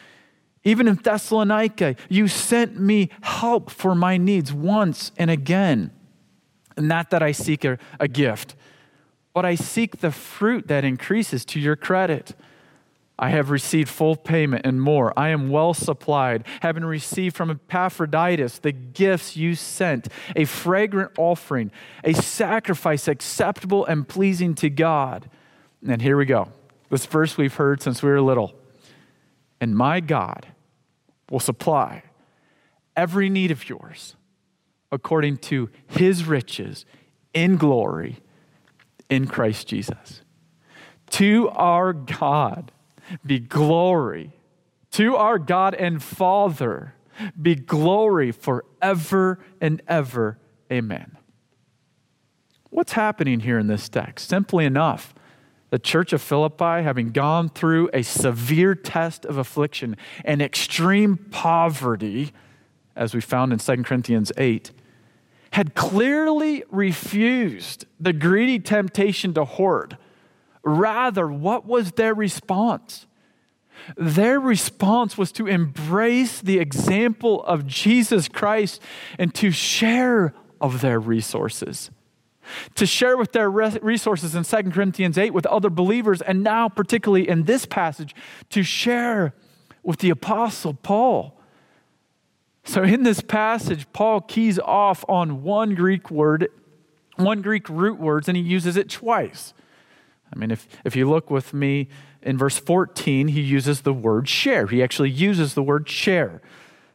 Even 0.65 0.89
in 0.89 0.97
Thessalonica, 0.97 1.97
you 2.09 2.29
sent 2.29 2.79
me 2.79 3.11
help 3.23 3.71
for 3.71 3.95
my 3.95 4.17
needs 4.17 4.53
once 4.53 5.13
and 5.17 5.31
again. 5.31 5.91
Not 6.77 7.11
that 7.11 7.23
I 7.23 7.33
seek 7.33 7.65
a, 7.65 7.79
a 7.99 8.09
gift, 8.09 8.55
but 9.33 9.45
I 9.45 9.55
seek 9.55 10.01
the 10.01 10.11
fruit 10.11 10.69
that 10.69 10.85
increases 10.85 11.45
to 11.47 11.61
your 11.61 11.77
credit. 11.77 12.35
I 13.19 13.31
have 13.31 13.51
received 13.51 13.89
full 13.89 14.15
payment 14.15 14.65
and 14.65 14.81
more. 14.81 15.13
I 15.19 15.31
am 15.31 15.51
well 15.51 15.75
supplied, 15.75 16.45
having 16.61 16.85
received 16.85 17.37
from 17.37 17.51
Epaphroditus 17.51 18.59
the 18.59 18.71
gifts 18.71 19.37
you 19.37 19.57
sent, 19.57 20.09
a 20.37 20.45
fragrant 20.45 21.13
offering, 21.19 21.73
a 22.05 22.15
sacrifice 22.15 23.09
acceptable 23.09 23.85
and 23.87 24.07
pleasing 24.07 24.55
to 24.57 24.71
God. 24.71 25.29
And 25.87 26.01
here 26.01 26.17
we 26.17 26.27
go. 26.27 26.49
This 26.91 27.07
verse 27.07 27.37
we've 27.37 27.55
heard 27.55 27.83
since 27.83 28.03
we 28.03 28.11
were 28.11 28.21
little. 28.21 28.58
And 29.61 29.77
my 29.77 30.01
God 30.01 30.49
will 31.31 31.41
supply 31.41 32.05
every 32.97 33.29
need 33.29 33.51
of 33.51 33.69
yours 33.69 34.17
according 34.91 35.37
to 35.37 35.71
his 35.87 36.25
riches 36.25 36.87
in 37.35 37.57
glory 37.57 38.19
in 39.09 39.27
Christ 39.27 39.69
Jesus. 39.69 40.23
To 41.11 41.49
our 41.51 41.93
God 41.93 42.73
be 43.25 43.39
glory. 43.39 44.33
To 44.93 45.17
our 45.17 45.39
God 45.39 45.75
and 45.75 46.03
Father 46.03 46.95
be 47.41 47.55
glory 47.55 48.33
forever 48.33 49.39
and 49.61 49.83
ever. 49.89 50.39
Amen. 50.71 51.17
What's 52.71 52.93
happening 52.93 53.41
here 53.41 53.59
in 53.59 53.67
this 53.67 53.89
text? 53.89 54.29
Simply 54.29 54.65
enough, 54.65 55.15
the 55.71 55.79
church 55.79 56.13
of 56.13 56.23
Philippi, 56.23 56.83
having 56.83 57.11
gone 57.11 57.49
through 57.49 57.91
a 57.93 58.03
severe 58.03 58.75
test 58.75 59.25
of 59.27 59.37
affliction 59.37 59.97
and 60.25 60.41
extreme 60.41 61.17
poverty, 61.17 62.33
as 62.97 63.15
we 63.15 63.21
found 63.21 63.53
in 63.53 63.59
2 63.59 63.83
Corinthians 63.83 64.33
8, 64.37 64.71
had 65.53 65.75
clearly 65.75 66.65
refused 66.71 67.87
the 68.01 68.13
greedy 68.13 68.59
temptation 68.59 69.35
to 69.35 69.45
hoard. 69.45 69.97
Rather, 70.63 71.29
what 71.29 71.67
was 71.67 71.93
their 71.93 72.15
response? 72.15 73.07
Their 73.97 74.41
response 74.41 75.17
was 75.17 75.33
to 75.33 75.47
embrace 75.47 76.41
the 76.41 76.59
example 76.59 77.43
of 77.45 77.67
Jesus 77.67 78.29
Christ 78.29 78.83
and 79.19 79.35
to 79.37 79.51
share 79.51 80.35
of 80.61 80.81
their 80.81 80.99
resources 80.99 81.91
to 82.75 82.87
share 82.87 83.17
with 83.17 83.33
their 83.33 83.51
resources 83.51 84.35
in 84.35 84.45
2 84.45 84.71
Corinthians 84.71 85.19
8 85.19 85.33
with 85.33 85.47
other 85.47 85.71
believers, 85.71 86.23
and 86.23 86.43
now, 86.43 86.69
particularly 86.69 87.29
in 87.29 87.45
this 87.45 87.67
passage, 87.67 88.15
to 88.51 88.63
share 88.63 89.35
with 89.83 89.99
the 90.01 90.11
Apostle 90.11 90.75
Paul. 90.75 91.39
So, 92.65 92.83
in 92.83 93.03
this 93.03 93.21
passage, 93.21 93.87
Paul 93.93 94.21
keys 94.21 94.59
off 94.59 95.05
on 95.09 95.43
one 95.43 95.75
Greek 95.75 96.11
word, 96.11 96.49
one 97.17 97.41
Greek 97.41 97.69
root 97.69 97.99
words, 97.99 98.29
and 98.29 98.37
he 98.37 98.43
uses 98.43 98.77
it 98.77 98.91
twice. 98.91 99.55
I 100.33 100.37
mean, 100.37 100.51
if, 100.51 100.69
if 100.85 100.95
you 100.95 101.09
look 101.09 101.31
with 101.31 101.55
me 101.55 101.89
in 102.23 102.37
verse 102.37 102.59
14, 102.59 103.29
he 103.29 103.41
uses 103.41 103.83
the 103.83 103.95
word 103.95 104.29
share. 104.29 104.67
He 104.67 104.83
actually 104.83 105.11
uses 105.11 105.55
the 105.55 105.63
word 105.63 105.89
share, 105.89 106.43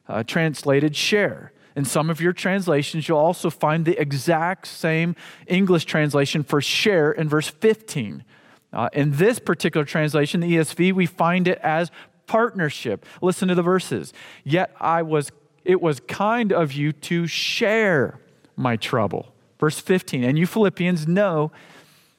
uh, 0.07 0.23
translated 0.23 0.95
share. 0.95 1.51
In 1.75 1.85
some 1.85 2.09
of 2.09 2.21
your 2.21 2.33
translations, 2.33 3.07
you'll 3.07 3.17
also 3.17 3.49
find 3.49 3.85
the 3.85 3.99
exact 3.99 4.67
same 4.67 5.15
English 5.47 5.85
translation 5.85 6.43
for 6.43 6.61
share 6.61 7.11
in 7.11 7.27
verse 7.27 7.47
15. 7.47 8.23
Uh, 8.71 8.89
in 8.93 9.11
this 9.17 9.39
particular 9.39 9.85
translation, 9.85 10.41
the 10.41 10.55
ESV, 10.55 10.93
we 10.93 11.05
find 11.05 11.47
it 11.47 11.59
as 11.59 11.91
partnership. 12.25 13.05
Listen 13.21 13.47
to 13.47 13.55
the 13.55 13.61
verses. 13.61 14.13
Yet 14.43 14.75
I 14.79 15.01
was 15.01 15.31
it 15.63 15.81
was 15.81 16.01
kind 16.01 16.51
of 16.51 16.73
you 16.73 16.91
to 16.91 17.25
share 17.25 18.19
my 18.57 18.75
trouble. 18.75 19.33
Verse 19.59 19.79
15. 19.79 20.23
And 20.23 20.37
you 20.37 20.45
Philippians 20.45 21.07
know 21.07 21.51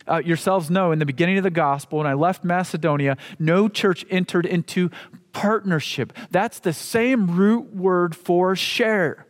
uh, 0.08 0.22
yourselves 0.24 0.70
know 0.70 0.92
in 0.92 0.98
the 0.98 1.06
beginning 1.06 1.38
of 1.38 1.44
the 1.44 1.50
gospel, 1.50 1.98
when 1.98 2.06
I 2.06 2.14
left 2.14 2.44
Macedonia, 2.44 3.16
no 3.38 3.68
church 3.68 4.04
entered 4.10 4.46
into 4.46 4.90
partnership. 5.32 6.12
That's 6.30 6.58
the 6.58 6.72
same 6.72 7.36
root 7.36 7.74
word 7.74 8.14
for 8.14 8.54
share. 8.54 9.26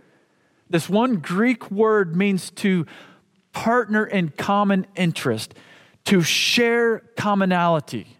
This 0.69 0.89
one 0.89 1.17
Greek 1.17 1.71
word 1.71 2.17
means 2.17 2.51
to 2.53 2.87
partner 3.53 4.05
in 4.05 4.31
common 4.31 4.87
interest, 4.97 5.55
to 6.05 6.23
share 6.23 7.01
commonality, 7.17 8.17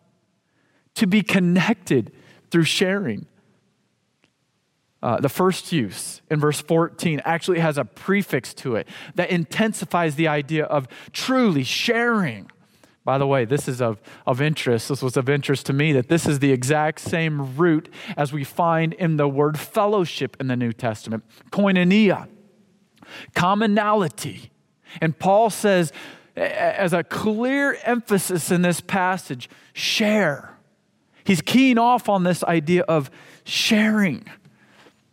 to 0.95 1.07
be 1.07 1.23
connected 1.23 2.13
through 2.51 2.65
sharing. 2.65 3.27
Uh, 5.03 5.21
the 5.21 5.29
first 5.29 5.71
use 5.71 6.23
in 6.31 6.41
verse 6.41 6.63
14 6.63 7.21
actually 7.27 7.59
has 7.59 7.77
a 7.77 7.85
prefix 7.85 8.55
to 8.55 8.77
it 8.77 8.89
that 9.17 9.29
intensifies 9.29 10.15
the 10.15 10.29
idea 10.29 10.65
of 10.65 10.89
truly 11.13 11.63
sharing. 11.63 12.51
By 13.05 13.19
the 13.19 13.27
way, 13.27 13.45
this 13.45 13.69
is 13.69 13.83
of, 13.83 14.01
of 14.27 14.41
interest. 14.41 14.89
This 14.89 15.03
was 15.03 15.17
of 15.17 15.29
interest 15.29 15.67
to 15.67 15.73
me 15.75 15.93
that 15.93 16.09
this 16.09 16.27
is 16.27 16.39
the 16.39 16.53
exact 16.53 17.01
same 17.01 17.55
root 17.57 17.93
as 18.17 18.33
we 18.33 18.45
find 18.45 18.95
in 18.95 19.19
the 19.19 19.29
word 19.29 19.59
fellowship 19.59 20.37
in 20.41 20.47
the 20.47 20.57
New 20.57 20.73
Testament 20.73 21.23
koinonia, 21.51 22.29
commonality. 23.35 24.51
And 25.03 25.19
Paul 25.19 25.51
says, 25.51 25.93
as 26.35 26.93
a 26.93 27.05
clear 27.05 27.79
emphasis 27.85 28.51
in 28.51 28.63
this 28.63 28.81
passage, 28.81 29.51
share. 29.75 30.57
He's 31.25 31.43
keying 31.43 31.79
off 31.79 32.09
on 32.09 32.25
this 32.25 32.43
idea 32.45 32.83
of 32.83 33.11
sharing 33.45 34.25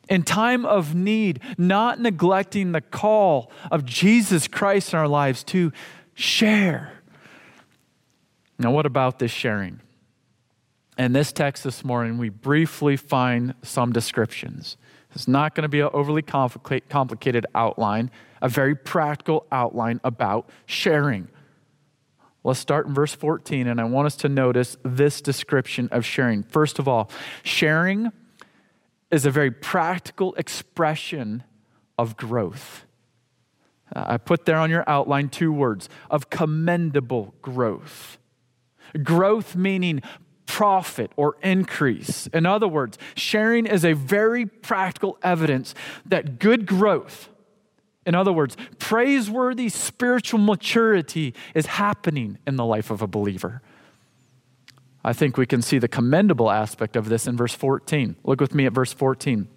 in 0.10 0.24
time 0.24 0.66
of 0.66 0.96
need, 0.96 1.40
not 1.58 2.00
neglecting 2.00 2.72
the 2.72 2.82
call 2.82 3.52
of 3.72 3.86
Jesus 3.86 4.48
Christ 4.48 4.94
in 4.94 5.00
our 5.00 5.08
lives 5.08 5.44
to 5.46 5.72
share. 6.14 7.01
Now, 8.62 8.70
what 8.70 8.86
about 8.86 9.18
this 9.18 9.32
sharing? 9.32 9.82
In 10.96 11.14
this 11.14 11.32
text 11.32 11.64
this 11.64 11.84
morning, 11.84 12.20
we 12.20 12.30
briefly 12.30 12.96
find 12.96 13.56
some 13.64 13.92
descriptions. 13.92 14.78
It's 15.16 15.28
not 15.28 15.56
going 15.56 15.64
to 15.64 15.70
be 15.70 15.80
an 15.80 15.90
overly 15.94 16.22
complicated 16.22 17.48
outline, 17.56 18.12
a 18.40 18.48
very 18.48 18.76
practical 18.76 19.48
outline 19.52 20.00
about 20.04 20.48
sharing. 20.68 21.28
Let's 22.44 22.60
start 22.60 22.86
in 22.86 22.94
verse 22.94 23.16
14, 23.16 23.68
and 23.68 23.82
I 23.82 23.84
want 23.86 24.06
us 24.06 24.16
to 24.18 24.30
notice 24.30 24.78
this 24.84 25.22
description 25.22 25.90
of 25.92 26.06
sharing. 26.06 26.44
First 26.44 26.78
of 26.78 26.88
all, 26.88 27.10
sharing 27.42 28.12
is 29.10 29.26
a 29.26 29.32
very 29.32 29.50
practical 29.50 30.36
expression 30.36 31.44
of 31.98 32.16
growth. 32.16 32.86
I 33.92 34.18
put 34.18 34.46
there 34.46 34.58
on 34.58 34.70
your 34.70 34.84
outline 34.88 35.30
two 35.30 35.52
words 35.52 35.90
of 36.12 36.30
commendable 36.30 37.34
growth. 37.42 38.20
Growth 39.04 39.56
meaning 39.56 40.02
profit 40.46 41.12
or 41.16 41.38
increase. 41.42 42.28
In 42.28 42.46
other 42.46 42.68
words, 42.68 42.98
sharing 43.16 43.66
is 43.66 43.86
a 43.86 43.94
very 43.94 44.46
practical 44.46 45.18
evidence 45.24 45.74
that 46.06 46.40
good 46.40 46.66
growth, 46.66 47.30
in 48.06 48.16
other 48.16 48.34
words, 48.34 48.58
praiseworthy 48.80 49.70
spiritual 49.70 50.40
maturity 50.40 51.34
is 51.54 51.68
happening 51.68 52.38
in 52.46 52.56
the 52.56 52.66
life 52.66 52.92
of 52.92 53.02
a 53.02 53.08
believer. 53.08 53.62
I 55.04 55.14
think 55.14 55.38
we 55.38 55.46
can 55.46 55.62
see 55.62 55.80
the 55.80 55.88
commendable 55.88 56.52
aspect 56.52 56.96
of 56.96 57.10
this 57.10 57.28
in 57.28 57.38
verse 57.38 57.56
14. 57.56 58.18
Look 58.24 58.42
with 58.42 58.54
me 58.54 58.66
at 58.66 58.74
verse 58.74 58.94
14. 58.94 59.48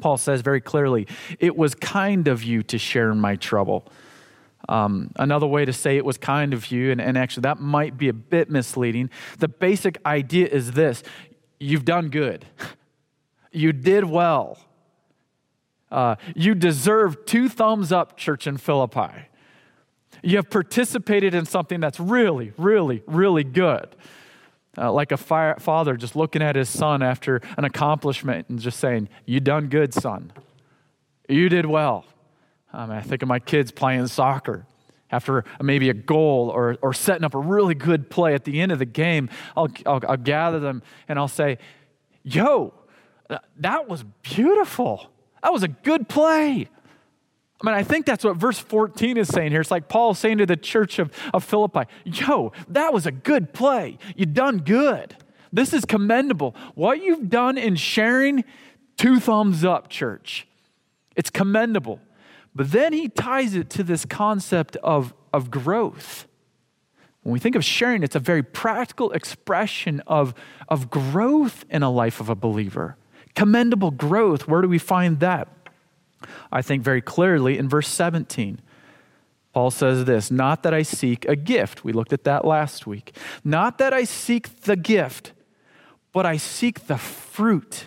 Paul 0.00 0.16
says 0.16 0.40
very 0.40 0.60
clearly, 0.60 1.06
It 1.38 1.56
was 1.56 1.74
kind 1.74 2.26
of 2.26 2.42
you 2.42 2.62
to 2.64 2.78
share 2.78 3.10
in 3.10 3.20
my 3.20 3.36
trouble. 3.36 3.86
Um, 4.68 5.10
another 5.16 5.46
way 5.46 5.64
to 5.64 5.72
say 5.72 5.96
it 5.96 6.04
was 6.04 6.16
kind 6.16 6.54
of 6.54 6.70
you, 6.70 6.90
and, 6.90 7.00
and 7.00 7.18
actually 7.18 7.42
that 7.42 7.60
might 7.60 7.98
be 7.98 8.08
a 8.08 8.12
bit 8.12 8.50
misleading. 8.50 9.10
The 9.38 9.48
basic 9.48 9.98
idea 10.06 10.46
is 10.46 10.72
this 10.72 11.02
you've 11.58 11.84
done 11.84 12.08
good, 12.08 12.46
you 13.52 13.72
did 13.72 14.04
well. 14.04 14.58
Uh, 15.90 16.16
you 16.34 16.54
deserve 16.54 17.26
two 17.26 17.50
thumbs 17.50 17.92
up, 17.92 18.16
church 18.16 18.46
in 18.46 18.56
Philippi. 18.56 19.28
You 20.22 20.36
have 20.36 20.48
participated 20.48 21.34
in 21.34 21.44
something 21.44 21.80
that's 21.80 22.00
really, 22.00 22.52
really, 22.56 23.02
really 23.06 23.44
good. 23.44 23.94
Uh, 24.78 24.90
like 24.90 25.12
a 25.12 25.18
fire, 25.18 25.54
father 25.58 25.98
just 25.98 26.16
looking 26.16 26.40
at 26.40 26.56
his 26.56 26.70
son 26.70 27.02
after 27.02 27.42
an 27.58 27.64
accomplishment 27.64 28.48
and 28.48 28.58
just 28.58 28.80
saying, 28.80 29.10
You 29.26 29.38
done 29.38 29.68
good, 29.68 29.92
son. 29.92 30.32
You 31.28 31.50
did 31.50 31.66
well. 31.66 32.06
Um, 32.72 32.90
I 32.90 33.00
think 33.00 33.22
of 33.22 33.28
my 33.28 33.38
kids 33.38 33.70
playing 33.70 34.06
soccer. 34.06 34.66
After 35.10 35.44
maybe 35.60 35.90
a 35.90 35.94
goal 35.94 36.48
or, 36.48 36.78
or 36.80 36.94
setting 36.94 37.22
up 37.22 37.34
a 37.34 37.38
really 37.38 37.74
good 37.74 38.08
play 38.08 38.32
at 38.32 38.44
the 38.44 38.62
end 38.62 38.72
of 38.72 38.78
the 38.78 38.86
game, 38.86 39.28
I'll, 39.54 39.68
I'll, 39.84 40.00
I'll 40.08 40.16
gather 40.16 40.58
them 40.58 40.82
and 41.06 41.18
I'll 41.18 41.28
say, 41.28 41.58
Yo, 42.22 42.72
that 43.58 43.88
was 43.88 44.04
beautiful. 44.22 45.10
That 45.42 45.52
was 45.52 45.62
a 45.62 45.68
good 45.68 46.08
play. 46.08 46.68
I 47.62 47.66
mean, 47.66 47.74
I 47.74 47.82
think 47.82 48.06
that's 48.06 48.24
what 48.24 48.36
verse 48.36 48.58
14 48.58 49.16
is 49.16 49.28
saying 49.28 49.50
here. 49.50 49.60
It's 49.60 49.70
like 49.70 49.88
Paul 49.88 50.14
saying 50.14 50.38
to 50.38 50.46
the 50.46 50.56
church 50.56 50.98
of, 50.98 51.12
of 51.34 51.44
Philippi, 51.44 51.82
Yo, 52.04 52.52
that 52.68 52.94
was 52.94 53.06
a 53.06 53.12
good 53.12 53.52
play. 53.52 53.98
You 54.16 54.26
done 54.26 54.58
good. 54.58 55.16
This 55.52 55.72
is 55.72 55.84
commendable. 55.84 56.56
What 56.74 57.02
you've 57.02 57.28
done 57.28 57.58
in 57.58 57.76
sharing, 57.76 58.44
two 58.96 59.20
thumbs 59.20 59.64
up, 59.64 59.90
church. 59.90 60.46
It's 61.14 61.28
commendable. 61.28 62.00
But 62.54 62.72
then 62.72 62.92
he 62.92 63.08
ties 63.08 63.54
it 63.54 63.70
to 63.70 63.82
this 63.82 64.04
concept 64.04 64.76
of, 64.76 65.14
of 65.32 65.50
growth. 65.50 66.26
When 67.22 67.32
we 67.32 67.38
think 67.38 67.54
of 67.54 67.64
sharing, 67.64 68.02
it's 68.02 68.16
a 68.16 68.20
very 68.20 68.42
practical 68.42 69.12
expression 69.12 70.02
of, 70.06 70.34
of 70.68 70.90
growth 70.90 71.64
in 71.70 71.82
a 71.82 71.90
life 71.90 72.20
of 72.20 72.28
a 72.28 72.34
believer. 72.34 72.96
Commendable 73.34 73.90
growth. 73.90 74.48
Where 74.48 74.60
do 74.60 74.68
we 74.68 74.78
find 74.78 75.20
that? 75.20 75.48
I 76.50 76.62
think 76.62 76.82
very 76.82 77.00
clearly 77.00 77.58
in 77.58 77.68
verse 77.68 77.88
17. 77.88 78.60
Paul 79.52 79.70
says 79.70 80.04
this 80.04 80.30
Not 80.30 80.62
that 80.62 80.74
I 80.74 80.82
seek 80.82 81.24
a 81.26 81.36
gift. 81.36 81.84
We 81.84 81.92
looked 81.92 82.12
at 82.12 82.24
that 82.24 82.44
last 82.44 82.86
week. 82.86 83.16
Not 83.44 83.78
that 83.78 83.92
I 83.92 84.04
seek 84.04 84.62
the 84.62 84.76
gift, 84.76 85.32
but 86.12 86.26
I 86.26 86.36
seek 86.36 86.86
the 86.86 86.98
fruit 86.98 87.86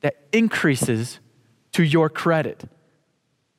that 0.00 0.16
increases 0.32 1.20
to 1.72 1.82
your 1.82 2.08
credit. 2.08 2.64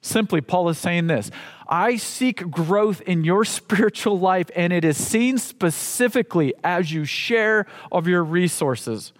Simply, 0.03 0.41
Paul 0.41 0.69
is 0.69 0.77
saying 0.77 1.07
this 1.07 1.31
I 1.67 1.95
seek 1.95 2.51
growth 2.51 3.01
in 3.01 3.23
your 3.23 3.43
spiritual 3.59 4.19
life, 4.19 4.51
and 4.55 4.71
it 4.71 4.85
is 4.85 4.97
seen 4.97 5.37
specifically 5.39 6.53
as 6.63 6.91
you 6.91 7.05
share 7.05 7.65
of 7.91 8.07
your 8.07 8.23
resources 8.23 9.13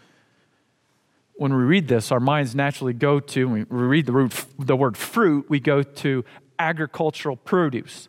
when 1.36 1.56
we 1.56 1.64
read 1.64 1.88
this, 1.88 2.12
our 2.12 2.20
minds 2.20 2.56
naturally 2.56 2.94
go 2.94 3.20
to, 3.20 3.50
when 3.50 3.68
we 3.70 3.78
read 3.78 4.06
the, 4.06 4.12
root, 4.12 4.46
the 4.60 4.76
word 4.76 4.96
fruit, 4.96 5.50
we 5.50 5.60
go 5.60 5.82
to 5.84 6.24
agricultural 6.60 7.36
produce. 7.36 8.08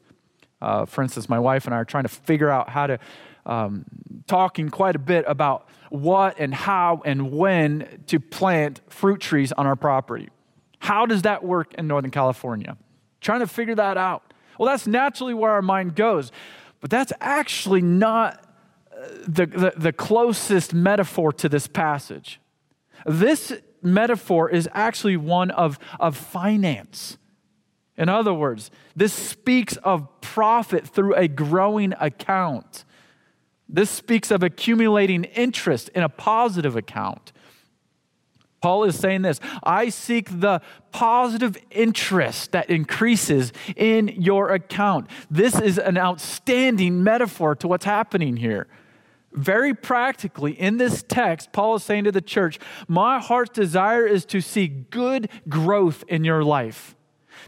Uh, 0.60 0.84
for 0.84 1.02
instance, 1.02 1.28
my 1.28 1.38
wife 1.38 1.66
and 1.66 1.74
I 1.74 1.78
are 1.78 1.84
trying 1.84 2.04
to 2.04 2.08
figure 2.08 2.50
out 2.50 2.68
how 2.68 2.86
to, 2.86 2.98
um, 3.46 3.84
talking 4.26 4.68
quite 4.68 4.94
a 4.94 4.98
bit 4.98 5.24
about 5.26 5.68
what 5.90 6.38
and 6.38 6.54
how 6.54 7.02
and 7.04 7.32
when 7.32 8.02
to 8.06 8.20
plant 8.20 8.80
fruit 8.88 9.20
trees 9.20 9.52
on 9.52 9.66
our 9.66 9.76
property. 9.76 10.28
How 10.84 11.06
does 11.06 11.22
that 11.22 11.42
work 11.42 11.72
in 11.78 11.86
Northern 11.86 12.10
California? 12.10 12.76
Trying 13.22 13.40
to 13.40 13.46
figure 13.46 13.74
that 13.74 13.96
out. 13.96 14.34
Well, 14.58 14.68
that's 14.68 14.86
naturally 14.86 15.32
where 15.32 15.50
our 15.50 15.62
mind 15.62 15.96
goes, 15.96 16.30
but 16.82 16.90
that's 16.90 17.10
actually 17.22 17.80
not 17.80 18.44
uh, 18.92 19.06
the, 19.26 19.46
the, 19.46 19.72
the 19.78 19.92
closest 19.94 20.74
metaphor 20.74 21.32
to 21.32 21.48
this 21.48 21.66
passage. 21.66 22.38
This 23.06 23.54
metaphor 23.80 24.50
is 24.50 24.68
actually 24.74 25.16
one 25.16 25.50
of, 25.52 25.78
of 25.98 26.18
finance. 26.18 27.16
In 27.96 28.10
other 28.10 28.34
words, 28.34 28.70
this 28.94 29.14
speaks 29.14 29.76
of 29.78 30.06
profit 30.20 30.86
through 30.86 31.14
a 31.14 31.28
growing 31.28 31.94
account. 31.98 32.84
This 33.70 33.88
speaks 33.88 34.30
of 34.30 34.42
accumulating 34.42 35.24
interest 35.24 35.88
in 35.94 36.02
a 36.02 36.10
positive 36.10 36.76
account. 36.76 37.32
Paul 38.64 38.84
is 38.84 38.98
saying 38.98 39.20
this 39.20 39.40
I 39.62 39.90
seek 39.90 40.40
the 40.40 40.62
positive 40.90 41.58
interest 41.70 42.52
that 42.52 42.70
increases 42.70 43.52
in 43.76 44.08
your 44.08 44.52
account. 44.52 45.10
This 45.30 45.60
is 45.60 45.76
an 45.76 45.98
outstanding 45.98 47.04
metaphor 47.04 47.54
to 47.56 47.68
what's 47.68 47.84
happening 47.84 48.38
here. 48.38 48.66
Very 49.34 49.74
practically, 49.74 50.58
in 50.58 50.78
this 50.78 51.02
text, 51.02 51.52
Paul 51.52 51.74
is 51.74 51.82
saying 51.82 52.04
to 52.04 52.12
the 52.12 52.22
church, 52.22 52.58
My 52.88 53.18
heart's 53.20 53.50
desire 53.50 54.06
is 54.06 54.24
to 54.26 54.40
see 54.40 54.66
good 54.66 55.28
growth 55.46 56.02
in 56.08 56.24
your 56.24 56.42
life, 56.42 56.96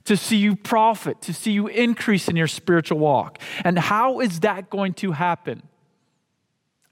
to 0.05 0.19
see 0.19 0.37
you 0.37 0.55
profit, 0.55 1.23
to 1.23 1.33
see 1.33 1.53
you 1.53 1.67
increase 1.67 2.29
in 2.29 2.37
your 2.37 2.47
spiritual 2.47 2.99
walk. 2.99 3.39
And 3.65 3.79
how 3.79 4.21
is 4.21 4.41
that 4.41 4.69
going 4.69 4.93
to 4.95 5.13
happen? 5.13 5.63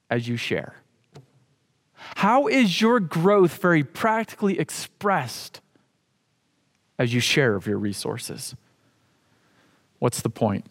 As 0.08 0.26
you 0.26 0.38
share. 0.38 0.83
How 2.24 2.46
is 2.46 2.80
your 2.80 3.00
growth 3.00 3.58
very 3.58 3.84
practically 3.84 4.58
expressed 4.58 5.60
as 6.98 7.12
you 7.12 7.20
share 7.20 7.54
of 7.54 7.66
your 7.66 7.76
resources? 7.76 8.54
What's 9.98 10.22
the 10.22 10.30
point? 10.30 10.64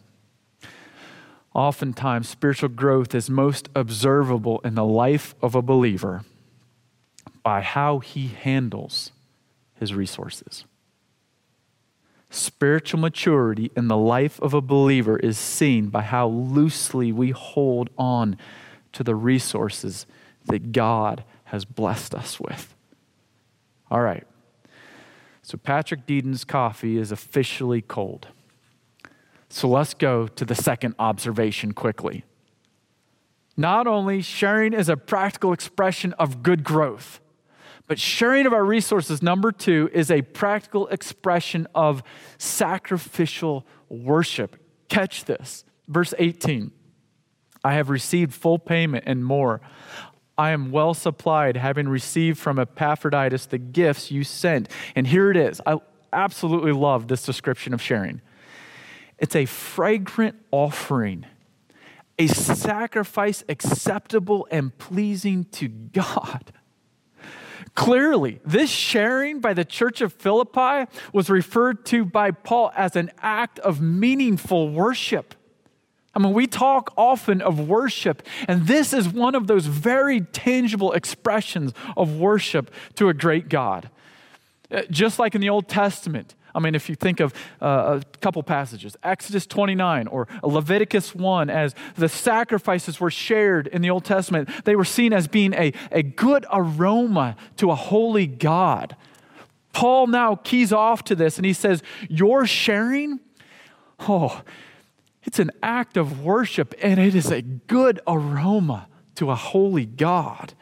Oftentimes, 1.54 2.28
spiritual 2.28 2.70
growth 2.70 3.13
is 3.13 3.30
most 3.30 3.70
observable 3.76 4.62
in 4.63 4.74
the 4.74 4.84
life 4.84 5.36
of 5.44 5.54
a 5.54 5.62
believer 5.62 6.24
by 7.44 7.62
how 7.62 8.00
he 8.00 8.30
handles 8.30 9.12
his 9.80 9.94
resources. 9.94 10.66
Spiritual 12.32 13.00
maturity 13.00 13.70
in 13.78 13.89
the 13.89 13.98
life 13.98 14.42
of 14.42 14.56
a 14.56 14.62
believer 14.62 15.18
is 15.18 15.38
seen 15.38 15.89
by 15.89 16.02
how 16.02 16.26
loosely 16.30 17.12
we 17.12 17.30
hold 17.30 17.92
on 17.96 18.39
to 18.92 19.04
the 19.04 19.13
resources 19.13 20.08
that 20.48 20.72
God 20.72 21.24
has 21.54 21.66
blessed 21.66 22.16
us 22.16 22.39
with. 22.39 22.74
All 23.92 24.02
right. 24.02 24.26
So, 25.44 25.56
Patrick 25.56 26.08
Deeden's 26.08 26.44
coffee 26.44 26.98
is 26.98 27.12
officially 27.12 27.80
cold. 27.80 28.30
So, 29.50 29.70
let's 29.70 29.94
go 29.94 30.26
to 30.26 30.46
the 30.46 30.56
second 30.56 30.96
observation 30.98 31.74
quickly. 31.74 32.24
Not 33.56 33.86
only 33.86 34.24
sharing 34.24 34.74
is 34.74 34.89
a 34.89 34.98
practical 34.98 35.54
expression 35.54 36.13
of 36.13 36.42
good 36.42 36.63
growth, 36.63 37.20
but 37.86 38.00
sharing 38.00 38.48
of 38.48 38.54
our 38.54 38.66
resources, 38.66 39.22
number 39.22 39.52
two, 39.52 39.92
is 39.94 40.10
a 40.10 40.24
practical 40.24 40.88
expression 40.88 41.68
of 41.76 42.02
sacrificial 42.39 43.68
worship. 43.89 44.56
Catch 44.89 45.26
this. 45.26 45.66
Verse 45.88 46.16
18 46.18 46.72
I 47.63 47.76
have 47.76 47.92
received 47.92 48.34
full 48.34 48.58
payment 48.58 49.04
and 49.06 49.24
more. 49.24 49.62
I 50.38 50.52
am 50.52 50.72
well 50.72 50.93
supplied, 50.93 51.58
having 51.58 51.88
received 51.88 52.39
from 52.39 52.58
Epaphroditus 52.58 53.46
the 53.46 53.58
gifts 53.58 54.12
you 54.12 54.24
sent. 54.24 54.69
And 54.96 55.06
here 55.08 55.30
it 55.30 55.38
is. 55.38 55.62
I 55.65 55.78
absolutely 56.12 56.72
love 56.72 57.08
this 57.08 57.24
description 57.24 57.74
of 57.74 57.82
sharing. 57.82 58.22
It's 59.19 59.36
a 59.36 59.46
fragrant 59.46 60.36
offering, 60.52 61.26
a 62.17 62.28
sacrifice 62.28 63.43
acceptable 63.48 64.48
and 64.52 64.78
pleasing 64.78 65.46
to 65.46 65.67
God. 65.67 66.52
Clearly, 67.76 68.39
this 68.46 68.69
sharing 68.69 69.39
by 69.39 69.54
the 69.54 69.65
church 69.65 70.02
of 70.02 70.13
Philippi 70.13 70.91
was 71.12 71.30
referred 71.30 71.86
to 71.88 72.06
by 72.06 72.32
Paul 72.32 72.72
as 72.76 72.96
an 72.96 73.12
act 73.19 73.60
of 73.60 73.82
meaningful 73.82 74.69
worship. 74.69 75.34
I 76.15 76.19
mean, 76.19 76.34
we 76.34 76.45
talk 76.45 76.93
often 76.95 77.41
of 77.41 77.60
worship, 77.60 78.21
and 78.47 78.67
this 78.67 78.93
is 78.93 79.08
one 79.10 79.34
of 79.34 79.47
those 79.47 79.65
very 79.65 80.21
tangible 80.21 80.91
expressions 80.93 81.73
of 81.97 82.17
worship 82.17 82.71
to 82.95 83.10
a 83.10 83.13
great 83.13 83.49
God. 83.49 83.89
Uh, 84.69 84.84
just 84.89 85.17
like 85.17 85.34
in 85.34 85.41
the 85.41 85.49
Old 85.49 85.67
Testament, 85.67 86.36
I 86.56 86.60
mean, 86.60 86.76
if 86.76 86.88
you 86.88 86.95
think 86.95 87.19
of 87.19 87.34
uh, 87.62 87.99
a 87.99 88.17
couple 88.19 88.43
passages, 88.43 88.95
Exodus 89.04 89.47
29 89.47 90.08
or 90.08 90.28
Leviticus 90.43 91.15
1, 91.15 91.49
as 91.49 91.73
the 91.95 92.08
sacrifices 92.08 92.99
were 92.99 93.10
shared 93.10 93.67
in 93.67 93.82
the 93.82 93.89
Old 93.89 94.06
Testament, 94.06 94.49
they 94.65 94.76
were 94.76 94.86
seen 94.86 95.13
as 95.13 95.28
being 95.28 95.54
a, 95.54 95.73
a 95.91 96.04
good 96.04 96.45
aroma 96.52 97.36
to 97.58 97.71
a 97.71 97.76
holy 97.76 98.28
God. 98.28 98.95
Paul 99.73 100.08
now 100.08 100.36
keys 100.36 100.71
off 100.71 101.04
to 101.06 101.15
this 101.15 101.38
and 101.38 101.45
he 101.45 101.54
says, 101.54 101.82
Your 102.08 102.45
sharing, 102.45 103.19
oh, 104.08 104.43
it's 105.24 105.40
an 105.40 105.52
act 105.62 105.98
of 105.98 106.22
worship 106.22 106.74
and 106.82 107.00
it 107.00 107.16
is 107.16 107.32
a 107.32 107.42
good 107.42 108.00
aroma 108.08 108.88
to 109.16 109.32
a 109.32 109.36
holy 109.36 109.86
God. 109.86 110.54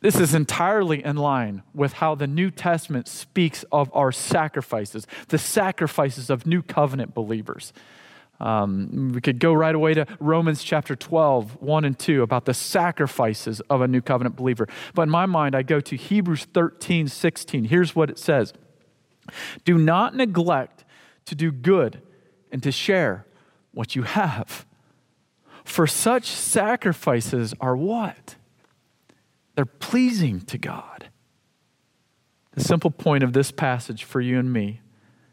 This 0.00 0.20
is 0.20 0.32
entirely 0.32 1.04
in 1.04 1.16
line 1.16 1.62
with 1.74 1.94
how 1.94 2.14
the 2.14 2.28
New 2.28 2.50
Testament 2.50 3.08
speaks 3.08 3.64
of 3.72 3.90
our 3.92 4.12
sacrifices, 4.12 5.06
the 5.28 5.38
sacrifices 5.38 6.30
of 6.30 6.46
new 6.46 6.62
covenant 6.62 7.14
believers. 7.14 7.72
Um, 8.40 9.10
we 9.12 9.20
could 9.20 9.40
go 9.40 9.52
right 9.52 9.74
away 9.74 9.94
to 9.94 10.06
Romans 10.20 10.62
chapter 10.62 10.94
12, 10.94 11.60
1 11.60 11.84
and 11.84 11.98
2, 11.98 12.22
about 12.22 12.44
the 12.44 12.54
sacrifices 12.54 13.60
of 13.68 13.80
a 13.80 13.88
new 13.88 14.00
covenant 14.00 14.36
believer. 14.36 14.68
But 14.94 15.02
in 15.02 15.10
my 15.10 15.26
mind, 15.26 15.56
I 15.56 15.62
go 15.62 15.80
to 15.80 15.96
Hebrews 15.96 16.44
13, 16.54 17.08
16. 17.08 17.64
Here's 17.64 17.96
what 17.96 18.10
it 18.10 18.18
says 18.20 18.52
Do 19.64 19.76
not 19.76 20.14
neglect 20.14 20.84
to 21.24 21.34
do 21.34 21.50
good 21.50 22.00
and 22.52 22.62
to 22.62 22.70
share 22.70 23.26
what 23.78 23.94
you 23.94 24.02
have. 24.02 24.66
For 25.62 25.86
such 25.86 26.26
sacrifices 26.26 27.54
are 27.60 27.76
what? 27.76 28.34
They're 29.54 29.64
pleasing 29.64 30.40
to 30.46 30.58
God. 30.58 31.10
The 32.54 32.64
simple 32.64 32.90
point 32.90 33.22
of 33.22 33.34
this 33.34 33.52
passage 33.52 34.02
for 34.02 34.20
you 34.20 34.36
and 34.36 34.52
me, 34.52 34.80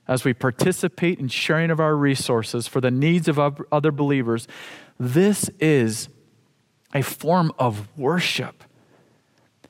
as 0.08 0.24
we 0.24 0.36
participate 0.36 1.20
in 1.20 1.28
sharing 1.28 1.72
of 1.72 1.80
our 1.80 1.96
resources 1.96 2.68
for 2.68 2.80
the 2.80 2.92
needs 2.92 3.28
of 3.28 3.40
other 3.40 3.92
believers, 3.92 4.48
this 5.00 5.50
is 5.60 6.10
a 6.94 7.02
form 7.02 7.52
of 7.58 7.88
worship. 7.98 8.64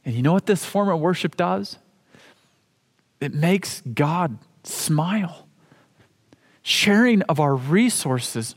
And 0.04 0.14
you 0.14 0.22
know 0.22 0.34
what 0.34 0.48
this 0.48 0.66
form 0.66 0.90
of 0.90 1.00
worship 1.00 1.38
does? 1.38 1.78
It 3.22 3.34
makes 3.34 3.80
God 3.94 4.38
smile. 4.66 5.48
Sharing 6.62 7.22
of 7.22 7.40
our 7.40 7.56
resources 7.56 8.56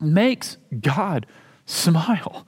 makes 0.00 0.56
God 0.80 1.26
smile. 1.64 2.46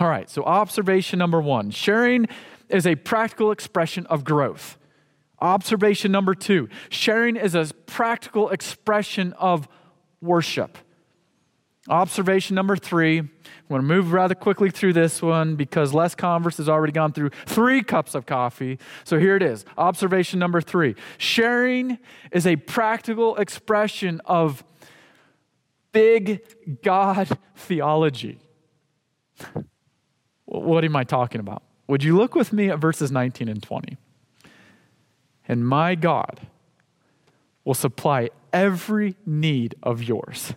All 0.00 0.08
right, 0.08 0.30
so 0.30 0.44
observation 0.44 1.18
number 1.18 1.40
one 1.40 1.70
sharing 1.70 2.26
is 2.68 2.86
a 2.86 2.94
practical 2.94 3.50
expression 3.50 4.06
of 4.06 4.24
growth. 4.24 4.78
Observation 5.40 6.12
number 6.12 6.34
two 6.34 6.68
sharing 6.88 7.36
is 7.36 7.54
a 7.54 7.66
practical 7.86 8.50
expression 8.50 9.32
of 9.34 9.68
worship. 10.20 10.78
Observation 11.88 12.54
number 12.54 12.76
three, 12.76 13.18
I'm 13.18 13.30
going 13.68 13.80
to 13.80 13.86
move 13.86 14.12
rather 14.12 14.34
quickly 14.34 14.70
through 14.70 14.92
this 14.92 15.22
one 15.22 15.56
because 15.56 15.94
Les 15.94 16.14
Converse 16.14 16.58
has 16.58 16.68
already 16.68 16.92
gone 16.92 17.12
through 17.12 17.30
three 17.46 17.82
cups 17.82 18.14
of 18.14 18.26
coffee. 18.26 18.78
So 19.04 19.18
here 19.18 19.36
it 19.36 19.42
is. 19.42 19.64
Observation 19.78 20.38
number 20.38 20.60
three 20.60 20.96
sharing 21.16 21.98
is 22.30 22.46
a 22.46 22.56
practical 22.56 23.36
expression 23.36 24.20
of 24.26 24.62
big 25.92 26.82
God 26.82 27.38
theology. 27.56 28.38
what 30.44 30.84
am 30.84 30.96
I 30.96 31.04
talking 31.04 31.40
about? 31.40 31.62
Would 31.86 32.04
you 32.04 32.16
look 32.16 32.34
with 32.34 32.52
me 32.52 32.70
at 32.70 32.78
verses 32.78 33.10
19 33.10 33.48
and 33.48 33.62
20? 33.62 33.96
And 35.46 35.66
my 35.66 35.94
God 35.94 36.40
will 37.64 37.74
supply 37.74 38.30
every 38.52 39.16
need 39.24 39.74
of 39.82 40.02
yours 40.02 40.54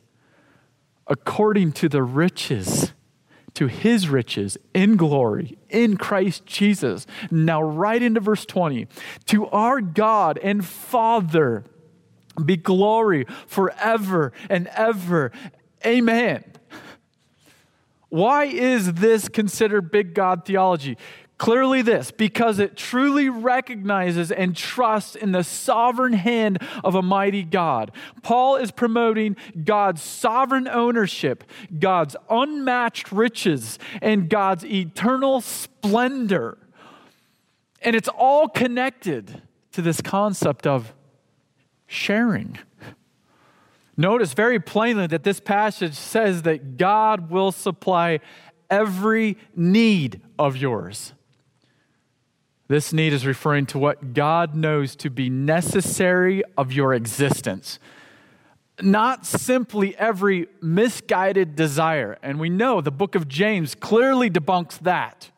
according 1.08 1.74
to 1.74 1.90
the 1.90 2.02
riches, 2.02 2.94
to 3.54 3.68
his 3.68 4.08
riches 4.08 4.58
in 4.74 4.96
glory 4.96 5.58
in 5.70 5.98
Christ 5.98 6.46
Jesus. 6.46 7.06
Now, 7.30 7.62
right 7.62 8.02
into 8.02 8.22
verse 8.22 8.46
20. 8.46 8.88
To 9.26 9.48
our 9.48 9.82
God 9.82 10.40
and 10.42 10.66
Father 10.66 11.66
be 12.44 12.58
glory 12.58 13.26
forever 13.48 14.34
and 14.50 14.68
ever. 14.68 15.32
Amen. 15.86 16.44
Why 18.10 18.46
is 18.46 18.94
this 18.94 19.30
considered 19.30 19.92
big 19.92 20.14
God 20.14 20.46
theology? 20.46 20.98
Clearly, 21.42 21.82
this 21.82 22.12
because 22.12 22.60
it 22.60 22.78
truly 22.78 23.28
recognizes 23.28 24.32
and 24.32 24.56
trusts 24.56 25.16
in 25.16 25.32
the 25.32 25.44
sovereign 25.44 26.14
hand 26.14 26.62
of 26.84 26.94
a 26.94 27.02
mighty 27.02 27.42
God. 27.42 27.92
Paul 28.22 28.58
is 28.58 28.70
promoting 28.70 29.36
God's 29.64 30.04
sovereign 30.04 30.68
ownership, 30.68 31.44
God's 31.80 32.16
unmatched 32.30 33.12
riches, 33.12 33.80
and 34.04 34.30
God's 34.30 34.64
eternal 34.64 35.42
splendor. 35.42 36.60
And 37.82 37.96
it's 37.96 38.10
all 38.10 38.48
connected 38.48 39.42
to 39.72 39.82
this 39.82 40.00
concept 40.00 40.68
of 40.68 40.94
sharing. 41.92 42.58
Notice 43.98 44.34
very 44.34 44.60
plainly 44.60 45.08
that 45.08 45.24
this 45.24 45.40
passage 45.40 45.94
says 45.94 46.44
that 46.44 46.78
God 46.78 47.30
will 47.30 47.52
supply 47.52 48.20
every 48.70 49.38
need 49.56 50.22
of 50.40 50.56
yours. 50.56 51.14
This 52.70 52.94
need 52.94 53.12
is 53.12 53.26
referring 53.26 53.66
to 53.68 53.78
what 53.78 54.14
God 54.14 54.56
knows 54.56 54.96
to 54.98 55.10
be 55.10 55.30
necessary 55.30 56.42
of 56.58 56.72
your 56.72 56.94
existence, 56.94 57.80
not 58.82 59.26
simply 59.26 59.96
every 59.98 60.48
misguided 60.62 61.58
desire. 61.58 62.18
And 62.24 62.40
we 62.40 62.50
know 62.50 62.80
the 62.80 62.90
book 62.90 63.16
of 63.16 63.28
James 63.28 63.76
clearly 63.76 64.30
debunks 64.30 64.80
that. 64.80 65.32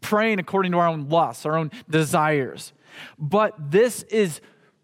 Praying 0.00 0.40
according 0.40 0.72
to 0.72 0.78
our 0.78 0.88
own 0.88 1.08
lusts, 1.08 1.46
our 1.46 1.56
own 1.56 1.70
desires. 1.88 2.72
But 3.16 3.70
this 3.70 4.02
is 4.04 4.40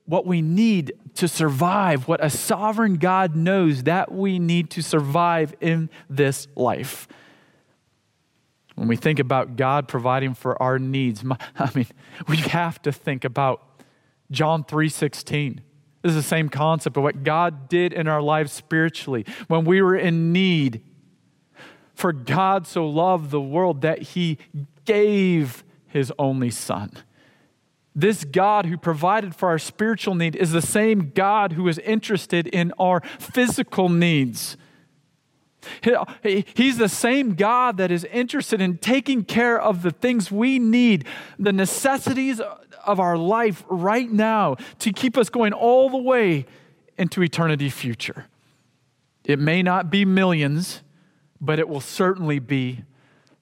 what 0.06 0.26
we 0.26 0.40
need 0.40 0.92
to 1.14 1.28
survive, 1.28 2.08
what 2.08 2.24
a 2.24 2.30
sovereign 2.30 2.94
God 2.94 3.34
knows 3.34 3.82
that 3.84 4.12
we 4.12 4.38
need 4.38 4.70
to 4.70 4.82
survive 4.82 5.54
in 5.60 5.90
this 6.08 6.46
life. 6.54 7.08
When 8.76 8.88
we 8.88 8.96
think 8.96 9.18
about 9.18 9.56
God 9.56 9.88
providing 9.88 10.34
for 10.34 10.60
our 10.62 10.78
needs, 10.78 11.24
I 11.58 11.70
mean, 11.74 11.86
we 12.28 12.36
have 12.38 12.80
to 12.82 12.92
think 12.92 13.24
about 13.24 13.62
John 14.30 14.64
3:16. 14.64 15.60
This 16.02 16.10
is 16.10 16.16
the 16.16 16.22
same 16.22 16.48
concept 16.48 16.96
of 16.96 17.02
what 17.02 17.24
God 17.24 17.68
did 17.68 17.92
in 17.92 18.06
our 18.06 18.22
lives 18.22 18.52
spiritually 18.52 19.26
when 19.48 19.64
we 19.64 19.82
were 19.82 19.96
in 19.96 20.32
need. 20.32 20.82
For 21.94 22.12
God 22.12 22.66
so 22.66 22.86
loved 22.86 23.30
the 23.30 23.40
world 23.40 23.80
that 23.80 24.02
he 24.02 24.38
gave 24.84 25.64
his 25.88 26.12
only 26.18 26.50
son. 26.50 26.92
This 27.98 28.24
God 28.24 28.66
who 28.66 28.76
provided 28.76 29.34
for 29.34 29.48
our 29.48 29.58
spiritual 29.58 30.14
need 30.14 30.36
is 30.36 30.52
the 30.52 30.60
same 30.60 31.12
God 31.14 31.52
who 31.52 31.66
is 31.66 31.78
interested 31.78 32.46
in 32.46 32.74
our 32.78 33.00
physical 33.18 33.88
needs. 33.88 34.58
He's 36.22 36.76
the 36.76 36.90
same 36.90 37.34
God 37.34 37.78
that 37.78 37.90
is 37.90 38.04
interested 38.04 38.60
in 38.60 38.76
taking 38.76 39.24
care 39.24 39.58
of 39.58 39.80
the 39.80 39.90
things 39.90 40.30
we 40.30 40.58
need, 40.58 41.06
the 41.38 41.54
necessities 41.54 42.38
of 42.84 43.00
our 43.00 43.16
life 43.16 43.64
right 43.66 44.12
now 44.12 44.56
to 44.80 44.92
keep 44.92 45.16
us 45.16 45.30
going 45.30 45.54
all 45.54 45.88
the 45.88 45.96
way 45.96 46.44
into 46.98 47.22
eternity 47.22 47.70
future. 47.70 48.26
It 49.24 49.38
may 49.38 49.62
not 49.62 49.90
be 49.90 50.04
millions, 50.04 50.82
but 51.40 51.58
it 51.58 51.68
will 51.68 51.80
certainly 51.80 52.38
be 52.40 52.84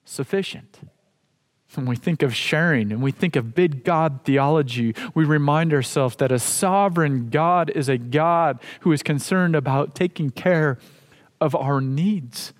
sufficient. 0.05 0.79
When 1.77 1.85
we 1.85 1.95
think 1.95 2.21
of 2.23 2.35
sharing 2.35 2.91
and 2.91 3.01
we 3.01 3.11
think 3.11 3.35
of 3.35 3.55
big 3.55 3.83
God 3.83 4.21
theology, 4.23 4.95
we 5.13 5.25
remind 5.25 5.73
ourselves 5.73 6.15
that 6.17 6.31
a 6.31 6.39
sovereign 6.39 7.29
God 7.29 7.69
is 7.71 7.89
a 7.89 7.97
God 7.97 8.59
who 8.81 8.91
is 8.91 9.03
concerned 9.03 9.55
about 9.55 9.95
taking 9.95 10.29
care 10.29 10.77
of 11.41 11.55
our 11.55 11.81
needs. 11.81 12.53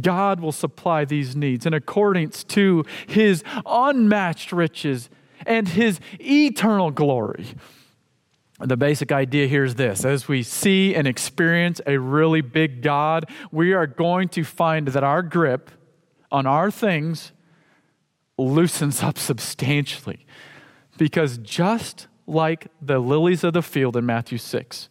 God 0.00 0.40
will 0.40 0.52
supply 0.52 1.04
these 1.04 1.34
needs 1.34 1.66
in 1.66 1.74
accordance 1.74 2.44
to 2.44 2.84
his 3.08 3.42
unmatched 3.66 4.52
riches 4.52 5.10
and 5.46 5.68
his 5.68 6.00
eternal 6.20 6.90
glory. 6.90 7.46
The 8.60 8.76
basic 8.76 9.10
idea 9.10 9.46
here 9.46 9.64
is 9.64 9.76
this 9.76 10.04
as 10.04 10.28
we 10.28 10.42
see 10.42 10.94
and 10.94 11.06
experience 11.06 11.80
a 11.86 11.98
really 11.98 12.42
big 12.42 12.82
God, 12.82 13.28
we 13.50 13.72
are 13.72 13.86
going 13.86 14.28
to 14.30 14.44
find 14.44 14.88
that 14.88 15.02
our 15.02 15.22
grip 15.22 15.70
on 16.30 16.46
our 16.46 16.70
things 16.70 17.32
loosens 18.38 19.02
up 19.02 19.18
substantially. 19.18 20.26
Because 20.96 21.38
just 21.38 22.08
like 22.26 22.68
the 22.80 22.98
lilies 22.98 23.44
of 23.44 23.52
the 23.52 23.62
field 23.62 23.96
in 23.96 24.06
Matthew 24.06 24.38
6, 24.38 24.88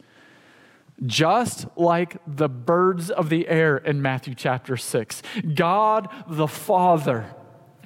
just 1.06 1.66
like 1.78 2.18
the 2.28 2.50
birds 2.50 3.10
of 3.10 3.30
the 3.30 3.48
air 3.48 3.78
in 3.78 4.02
Matthew 4.02 4.36
chapter 4.36 4.76
6, 4.76 5.22
God 5.56 6.10
the 6.28 6.48
Father 6.48 7.34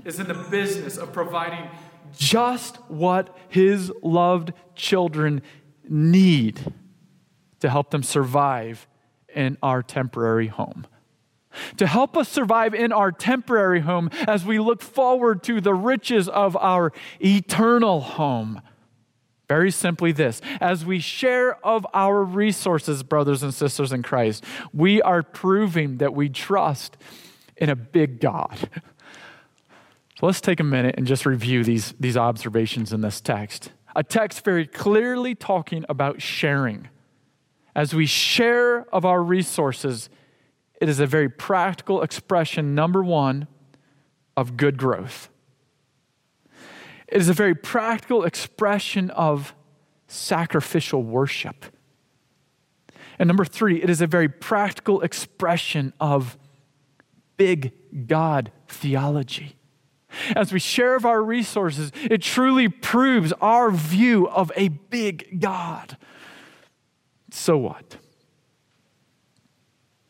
is 0.03 0.19
in 0.19 0.27
the 0.27 0.33
business 0.33 0.97
of 0.97 1.13
providing 1.13 1.69
just 2.17 2.77
what 2.89 3.35
his 3.49 3.91
loved 4.01 4.53
children 4.75 5.41
need 5.87 6.73
to 7.59 7.69
help 7.69 7.91
them 7.91 8.03
survive 8.03 8.87
in 9.33 9.57
our 9.61 9.81
temporary 9.81 10.47
home 10.47 10.85
to 11.77 11.87
help 11.87 12.17
us 12.17 12.29
survive 12.29 12.73
in 12.73 12.91
our 12.91 13.11
temporary 13.11 13.81
home 13.81 14.09
as 14.27 14.45
we 14.45 14.59
look 14.59 14.81
forward 14.81 15.43
to 15.43 15.61
the 15.61 15.73
riches 15.73 16.27
of 16.29 16.55
our 16.57 16.91
eternal 17.19 18.01
home. 18.01 18.61
Very 19.47 19.71
simply, 19.71 20.11
this 20.11 20.41
as 20.61 20.85
we 20.85 20.99
share 20.99 21.55
of 21.65 21.85
our 21.93 22.23
resources, 22.23 23.03
brothers 23.03 23.43
and 23.43 23.53
sisters 23.53 23.91
in 23.91 24.01
Christ, 24.01 24.43
we 24.73 25.01
are 25.01 25.21
proving 25.21 25.97
that 25.97 26.13
we 26.13 26.29
trust 26.29 26.97
in 27.57 27.69
a 27.69 27.75
big 27.75 28.19
God. 28.19 28.69
So 30.19 30.27
let's 30.27 30.41
take 30.41 30.59
a 30.59 30.63
minute 30.63 30.95
and 30.97 31.05
just 31.05 31.25
review 31.25 31.63
these, 31.63 31.93
these 31.99 32.15
observations 32.15 32.93
in 32.93 33.01
this 33.01 33.19
text. 33.19 33.71
A 33.95 34.03
text 34.03 34.43
very 34.43 34.65
clearly 34.65 35.35
talking 35.35 35.85
about 35.89 36.21
sharing. 36.21 36.87
As 37.75 37.93
we 37.93 38.05
share 38.05 38.87
of 38.93 39.05
our 39.05 39.21
resources, 39.21 40.09
it 40.83 40.89
is 40.89 40.99
a 40.99 41.07
very 41.07 41.29
practical 41.29 42.01
expression, 42.01 42.75
number 42.75 43.01
one, 43.01 43.47
of 44.35 44.57
good 44.57 44.77
growth. 44.77 45.29
It 47.07 47.21
is 47.21 47.29
a 47.29 47.33
very 47.33 47.55
practical 47.55 48.25
expression 48.25 49.09
of 49.11 49.55
sacrificial 50.07 51.01
worship. 51.01 51.67
And 53.17 53.27
number 53.27 53.45
three, 53.45 53.81
it 53.81 53.89
is 53.89 54.01
a 54.01 54.07
very 54.07 54.27
practical 54.27 54.99
expression 54.99 55.93
of 56.01 56.37
big 57.37 57.71
God 58.05 58.51
theology. 58.67 59.55
As 60.35 60.51
we 60.51 60.59
share 60.59 60.97
of 60.97 61.05
our 61.05 61.23
resources, 61.23 61.93
it 61.95 62.21
truly 62.21 62.67
proves 62.67 63.31
our 63.39 63.71
view 63.71 64.27
of 64.27 64.51
a 64.57 64.67
big 64.67 65.39
God. 65.39 65.95
So 67.31 67.57
what? 67.57 67.95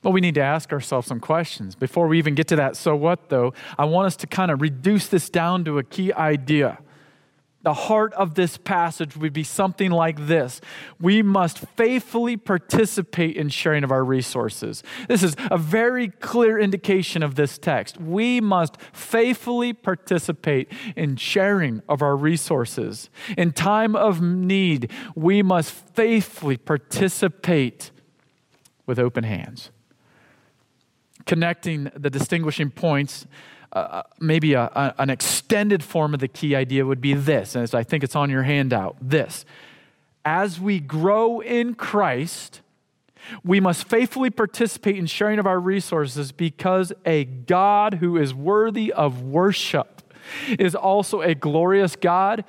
Well, 0.04 0.12
we 0.12 0.20
need 0.20 0.36
to 0.36 0.42
ask 0.42 0.74
ourselves 0.74 1.08
some 1.08 1.22
questions. 1.22 1.76
Before 1.76 2.08
we 2.08 2.18
even 2.18 2.36
get 2.36 2.50
to 2.50 2.58
that, 2.58 2.76
so 2.76 2.96
what 2.96 3.30
though, 3.30 3.54
I 3.78 3.86
want 3.86 4.08
us 4.08 4.18
to 4.18 4.28
kind 4.28 4.52
of 4.52 4.62
reduce 4.62 5.08
this 5.08 5.30
down 5.30 5.64
to 5.66 5.78
a 5.78 5.84
key 5.84 6.12
idea. 6.14 6.80
The 7.62 7.74
heart 7.74 8.12
of 8.16 8.36
this 8.36 8.58
passage 8.58 9.16
would 9.16 9.32
be 9.32 9.46
something 9.46 9.90
like 9.90 10.28
this 10.28 10.60
We 11.00 11.22
must 11.22 11.60
faithfully 11.60 12.36
participate 12.36 13.38
in 13.38 13.48
sharing 13.48 13.86
of 13.86 13.92
our 13.92 14.04
resources. 14.04 14.84
This 15.08 15.24
is 15.24 15.38
a 15.50 15.58
very 15.58 16.10
clear 16.10 16.60
indication 16.60 17.24
of 17.24 17.36
this 17.36 17.58
text. 17.58 17.98
We 17.98 18.42
must 18.42 18.76
faithfully 18.92 19.72
participate 19.72 20.70
in 20.98 21.16
sharing 21.16 21.82
of 21.88 22.02
our 22.02 22.18
resources. 22.18 23.10
In 23.38 23.54
time 23.54 23.96
of 23.96 24.22
need, 24.22 24.92
we 25.16 25.42
must 25.42 25.72
faithfully 25.72 26.58
participate 26.58 27.92
with 28.86 29.00
open 29.00 29.24
hands 29.24 29.72
connecting 31.26 31.92
the 31.96 32.10
distinguishing 32.10 32.70
points, 32.70 33.26
uh, 33.72 33.80
uh, 33.80 34.04
maybe 34.20 34.54
a, 34.54 34.64
a, 34.64 34.96
an 35.00 35.10
extended 35.10 35.84
form 35.84 36.14
of 36.14 36.20
the 36.20 36.28
key 36.28 36.56
idea 36.56 36.86
would 36.86 37.02
be 37.02 37.14
this, 37.14 37.56
and 37.56 37.64
as 37.64 37.74
I 37.74 37.84
think 37.84 38.04
it's 38.04 38.16
on 38.16 38.30
your 38.30 38.44
handout 38.44 38.98
this. 39.02 39.46
As 40.26 40.60
we 40.60 40.80
grow 40.80 41.40
in 41.42 41.76
Christ, 41.76 42.62
we 43.44 43.60
must 43.60 43.88
faithfully 43.88 44.30
participate 44.30 44.98
in 44.98 45.06
sharing 45.06 45.40
of 45.40 45.48
our 45.48 45.60
resources 45.60 46.32
because 46.32 46.94
a 47.06 47.26
God 47.26 47.96
who 47.96 48.18
is 48.18 48.34
worthy 48.34 48.92
of 48.92 49.22
worship 49.22 50.02
is 50.58 50.76
also 50.76 51.22
a 51.22 51.36
glorious 51.36 51.96
God 51.96 52.46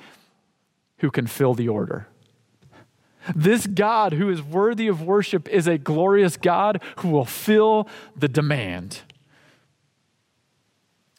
who 0.99 1.11
can 1.11 1.27
fill 1.27 1.53
the 1.53 1.67
order. 1.67 2.07
This 3.33 3.65
God 3.65 4.13
who 4.13 4.29
is 4.29 4.41
worthy 4.41 4.87
of 4.87 5.01
worship 5.01 5.47
is 5.47 5.67
a 5.67 5.77
glorious 5.77 6.37
God 6.37 6.81
who 6.97 7.09
will 7.09 7.25
fill 7.25 7.87
the 8.15 8.27
demand. 8.27 9.01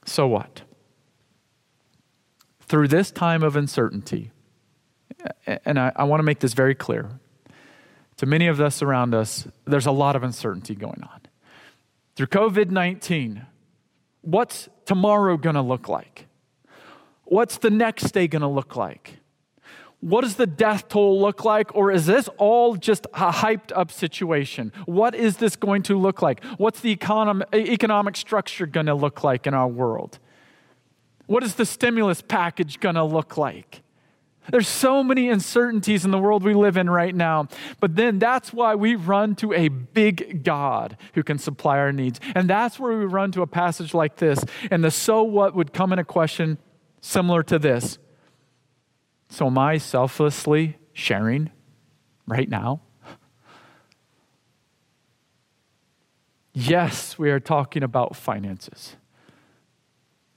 So 0.05 0.27
what? 0.27 0.63
Through 2.61 2.89
this 2.89 3.11
time 3.11 3.43
of 3.43 3.57
uncertainty, 3.57 4.31
and 5.65 5.79
I, 5.79 5.93
I 5.97 6.05
want 6.05 6.21
to 6.21 6.25
make 6.25 6.41
this 6.41 6.53
very 6.53 6.75
clear 6.75 7.11
to 8.17 8.27
many 8.27 8.47
of 8.47 8.61
us 8.61 8.83
around 8.83 9.15
us, 9.15 9.47
there's 9.67 9.87
a 9.87 9.93
lot 9.93 10.17
of 10.17 10.23
uncertainty 10.23 10.75
going 10.75 11.03
on. 11.03 11.21
Through 12.15 12.29
COVID 12.29 12.71
19, 12.71 13.47
what's 14.23 14.69
tomorrow 14.87 15.37
going 15.37 15.55
to 15.55 15.63
look 15.63 15.89
like? 15.89 16.27
What's 17.25 17.59
the 17.59 17.71
next 17.71 18.13
day 18.13 18.27
going 18.27 18.43
to 18.43 18.49
look 18.49 18.77
like? 18.77 19.19
What 20.01 20.21
does 20.21 20.37
the 20.37 20.47
death 20.47 20.89
toll 20.89 21.21
look 21.21 21.45
like? 21.45 21.75
Or 21.75 21.91
is 21.91 22.07
this 22.07 22.29
all 22.37 22.77
just 22.77 23.07
a 23.15 23.33
hyped 23.33 23.73
up 23.75 23.91
situation? 23.91 24.73
What 24.85 25.15
is 25.15 25.39
this 25.39 25.57
going 25.57 25.83
to 25.85 25.99
look 25.99 26.23
like? 26.23 26.45
What's 26.59 26.81
the 26.81 26.95
econom- 26.95 27.53
economic 27.55 28.17
structure 28.17 28.67
going 28.67 28.87
to 28.87 28.95
look 28.95 29.25
like 29.25 29.47
in 29.47 29.55
our 29.55 29.69
world? 29.69 30.19
What 31.27 31.43
is 31.43 31.57
the 31.57 31.67
stimulus 31.67 32.23
package 32.23 32.79
going 32.79 32.95
to 32.95 33.05
look 33.05 33.37
like? 33.37 33.83
There's 34.51 34.69
so 34.69 35.03
many 35.03 35.29
uncertainties 35.29 36.05
in 36.05 36.13
the 36.13 36.19
world 36.19 36.45
we 36.45 36.55
live 36.55 36.77
in 36.77 36.89
right 36.89 37.15
now. 37.15 37.49
But 37.81 37.97
then 37.97 38.21
that's 38.21 38.53
why 38.53 38.77
we 38.77 38.95
run 38.95 39.35
to 39.37 39.53
a 39.53 39.69
big 39.69 40.45
God 40.45 40.97
who 41.15 41.25
can 41.25 41.39
supply 41.39 41.79
our 41.79 41.91
needs. 41.91 42.21
And 42.35 42.49
that's 42.49 42.79
where 42.79 42.97
we 42.97 43.07
run 43.07 43.33
to 43.33 43.43
a 43.43 43.47
passage 43.47 43.93
like 43.93 44.17
this. 44.17 44.45
And 44.71 44.85
the 44.85 44.93
so 44.93 45.25
what 45.25 45.57
would 45.57 45.73
come 45.73 45.93
in 45.93 45.99
a 45.99 46.05
question 46.05 46.59
similar 47.01 47.43
to 47.45 47.59
this 47.59 47.99
so, 49.37 49.49
am 49.49 49.59
I 49.59 49.77
selflessly 49.77 50.79
sharing 50.95 51.51
right 52.27 52.49
now? 52.49 52.81
Yes, 56.55 57.19
we 57.19 57.31
are 57.31 57.39
talking 57.39 57.83
about 57.83 58.17
finances. 58.17 58.97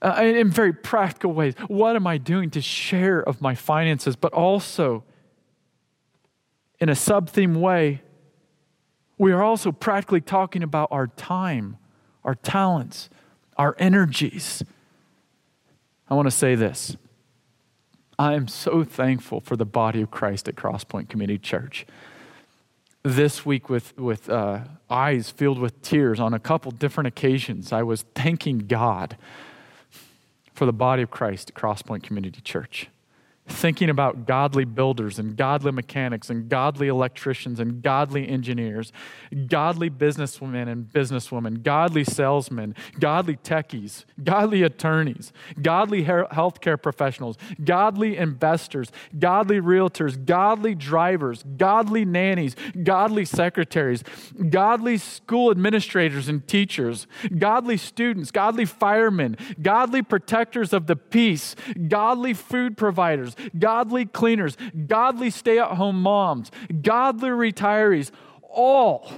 Uh, 0.02 0.22
in 0.22 0.50
very 0.50 0.74
practical 0.74 1.32
ways. 1.32 1.54
What 1.70 1.96
am 1.96 2.08
I 2.08 2.18
doing 2.18 2.50
to 2.50 2.62
share 2.62 3.22
of 3.22 3.40
my 3.40 3.56
finances? 3.56 4.18
But 4.18 4.34
also, 4.34 5.06
in 6.82 6.90
a 6.90 6.96
sub 6.96 7.30
theme 7.30 7.56
way, 7.56 8.02
we 9.18 9.32
are 9.32 9.42
also 9.42 9.72
practically 9.72 10.20
talking 10.20 10.62
about 10.62 10.90
our 10.92 11.08
time, 11.08 11.78
our 12.26 12.36
talents, 12.36 13.10
our 13.56 13.78
energies. 13.80 14.62
I 16.10 16.16
want 16.16 16.26
to 16.26 16.32
say 16.32 16.56
this 16.56 16.98
I 18.20 18.34
am 18.34 18.50
so 18.50 18.84
thankful 18.84 19.40
for 19.40 19.56
the 19.56 19.66
body 19.66 20.02
of 20.02 20.12
Christ 20.12 20.50
at 20.50 20.56
Crosspoint 20.56 21.08
Community 21.08 21.40
Church. 21.40 21.88
This 23.02 23.46
week, 23.46 23.70
with, 23.70 23.98
with 23.98 24.30
uh, 24.30 24.66
eyes 24.90 25.32
filled 25.32 25.58
with 25.58 25.82
tears 25.82 26.20
on 26.20 26.34
a 26.34 26.40
couple 26.40 26.70
different 26.72 27.08
occasions, 27.08 27.72
I 27.72 27.82
was 27.82 28.02
thanking 28.16 28.60
God 28.60 29.16
for 30.54 30.66
the 30.66 30.74
body 30.74 31.02
of 31.02 31.10
Christ 31.10 31.52
at 31.52 31.56
Crosspoint 31.56 32.04
Community 32.04 32.42
Church 32.42 32.90
thinking 33.50 33.90
about 33.90 34.26
godly 34.26 34.64
builders 34.64 35.20
and 35.20 35.36
godly 35.36 35.72
mechanics 35.72 36.30
and 36.30 36.48
godly 36.48 36.88
electricians 36.88 37.60
and 37.60 37.82
godly 37.82 38.28
engineers, 38.28 38.92
godly 39.48 39.90
businesswomen 39.90 40.70
and 40.70 40.86
businesswomen, 40.86 41.64
godly 41.64 42.04
salesmen, 42.04 42.76
godly 43.00 43.36
techies, 43.38 44.06
godly 44.24 44.64
attorneys, 44.64 45.34
godly 45.62 46.06
healthcare 46.06 46.82
professionals, 46.82 47.38
godly 47.64 48.18
investors, 48.18 48.92
godly 49.18 49.60
realtors, 49.60 50.24
godly 50.26 50.76
drivers, 50.76 51.44
godly 51.58 52.06
nannies, 52.06 52.56
godly 52.84 53.26
secretaries, 53.26 54.04
godly 54.50 54.98
school 54.98 55.52
administrators 55.52 56.28
and 56.30 56.48
teachers, 56.48 57.08
godly 57.38 57.78
students, 57.78 58.32
godly 58.32 58.66
firemen, 58.66 59.36
godly 59.62 60.02
protectors 60.02 60.74
of 60.74 60.88
the 60.88 60.96
peace, 60.96 61.56
godly 61.88 62.34
food 62.34 62.78
providers, 62.78 63.36
godly 63.58 64.06
cleaners, 64.06 64.58
godly 64.88 65.30
stay 65.30 65.60
at 65.60 65.72
home 65.72 66.02
moms, 66.02 66.52
godly 66.82 67.30
retirees, 67.30 68.12
all 68.42 69.12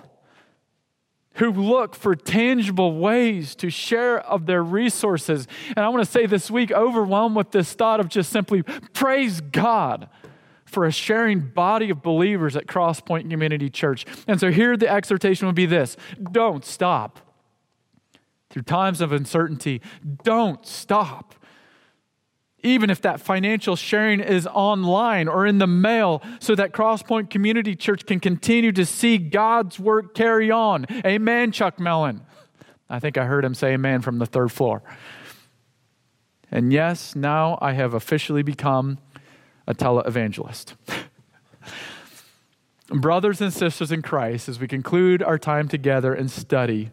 who 1.35 1.51
look 1.51 1.95
for 1.95 2.15
tangible 2.15 2.97
ways 2.97 3.55
to 3.55 3.69
share 3.69 4.19
of 4.19 4.45
their 4.45 4.63
resources. 4.63 5.47
And 5.69 5.79
I 5.79 5.89
want 5.89 6.03
to 6.03 6.11
say 6.11 6.25
this 6.25 6.51
week, 6.51 6.71
overwhelmed 6.71 7.35
with 7.35 7.51
this 7.51 7.73
thought 7.73 7.99
of 7.99 8.09
just 8.09 8.31
simply 8.31 8.63
praise 8.63 9.39
God 9.39 10.09
for 10.65 10.85
a 10.85 10.91
sharing 10.91 11.39
body 11.39 11.89
of 11.89 12.01
believers 12.01 12.55
at 12.55 12.65
Crosspoint 12.65 13.29
Community 13.29 13.69
Church. 13.69 14.05
And 14.27 14.39
so 14.39 14.51
here 14.51 14.75
the 14.77 14.89
exhortation 14.89 15.47
would 15.47 15.55
be 15.55 15.65
this 15.65 15.97
don't 16.31 16.65
stop. 16.65 17.19
Through 18.49 18.63
times 18.63 18.99
of 18.99 19.13
uncertainty, 19.13 19.81
don't 20.23 20.65
stop 20.65 21.35
even 22.63 22.89
if 22.89 23.01
that 23.01 23.19
financial 23.19 23.75
sharing 23.75 24.19
is 24.19 24.47
online 24.47 25.27
or 25.27 25.45
in 25.45 25.57
the 25.57 25.67
mail, 25.67 26.21
so 26.39 26.55
that 26.55 26.71
Crosspoint 26.71 27.29
Community 27.29 27.75
Church 27.75 28.05
can 28.05 28.19
continue 28.19 28.71
to 28.71 28.85
see 28.85 29.17
God's 29.17 29.79
work 29.79 30.13
carry 30.13 30.51
on. 30.51 30.85
Amen, 31.05 31.51
Chuck 31.51 31.79
Mellon. 31.79 32.21
I 32.89 32.99
think 32.99 33.17
I 33.17 33.25
heard 33.25 33.45
him 33.45 33.53
say 33.53 33.73
amen 33.73 34.01
from 34.01 34.19
the 34.19 34.25
third 34.25 34.51
floor. 34.51 34.83
And 36.51 36.73
yes, 36.73 37.15
now 37.15 37.57
I 37.61 37.71
have 37.73 37.93
officially 37.93 38.43
become 38.43 38.99
a 39.65 39.73
televangelist. 39.73 40.75
Brothers 42.89 43.39
and 43.39 43.53
sisters 43.53 43.91
in 43.91 44.01
Christ, 44.01 44.49
as 44.49 44.59
we 44.59 44.67
conclude 44.67 45.23
our 45.23 45.39
time 45.39 45.69
together 45.69 46.13
and 46.13 46.29
study, 46.29 46.91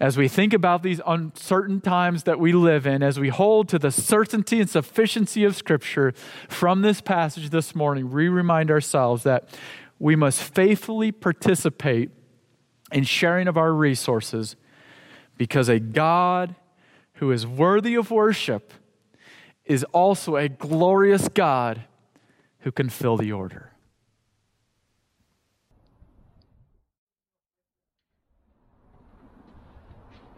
as 0.00 0.16
we 0.16 0.28
think 0.28 0.52
about 0.52 0.82
these 0.82 1.00
uncertain 1.06 1.80
times 1.80 2.22
that 2.22 2.38
we 2.38 2.52
live 2.52 2.86
in, 2.86 3.02
as 3.02 3.18
we 3.18 3.30
hold 3.30 3.68
to 3.68 3.78
the 3.78 3.90
certainty 3.90 4.60
and 4.60 4.70
sufficiency 4.70 5.44
of 5.44 5.56
Scripture 5.56 6.12
from 6.48 6.82
this 6.82 7.00
passage 7.00 7.50
this 7.50 7.74
morning, 7.74 8.10
we 8.10 8.28
remind 8.28 8.70
ourselves 8.70 9.24
that 9.24 9.48
we 9.98 10.14
must 10.14 10.40
faithfully 10.40 11.10
participate 11.10 12.10
in 12.92 13.02
sharing 13.02 13.48
of 13.48 13.56
our 13.56 13.72
resources 13.72 14.54
because 15.36 15.68
a 15.68 15.80
God 15.80 16.54
who 17.14 17.32
is 17.32 17.46
worthy 17.46 17.96
of 17.96 18.10
worship 18.10 18.72
is 19.64 19.84
also 19.84 20.36
a 20.36 20.48
glorious 20.48 21.28
God 21.28 21.82
who 22.60 22.72
can 22.72 22.88
fill 22.88 23.16
the 23.16 23.32
order. 23.32 23.72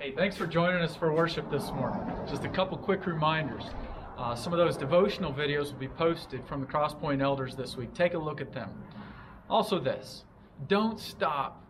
Hey, 0.01 0.13
thanks 0.13 0.35
for 0.35 0.47
joining 0.47 0.81
us 0.81 0.97
for 0.97 1.13
worship 1.13 1.51
this 1.51 1.71
morning. 1.73 2.01
Just 2.27 2.43
a 2.45 2.49
couple 2.49 2.79
quick 2.79 3.05
reminders. 3.05 3.65
Uh, 4.17 4.35
some 4.35 4.51
of 4.51 4.59
those 4.59 4.79
devotional 4.79 5.31
videos 5.31 5.73
will 5.73 5.79
be 5.79 5.89
posted 5.89 6.43
from 6.47 6.63
the 6.63 6.67
Crosspoint 6.67 7.21
Elders 7.21 7.55
this 7.55 7.77
week. 7.77 7.93
Take 7.93 8.15
a 8.15 8.19
look 8.19 8.41
at 8.41 8.51
them. 8.51 8.71
Also, 9.51 9.79
this 9.79 10.25
don't 10.69 10.99
stop 10.99 11.63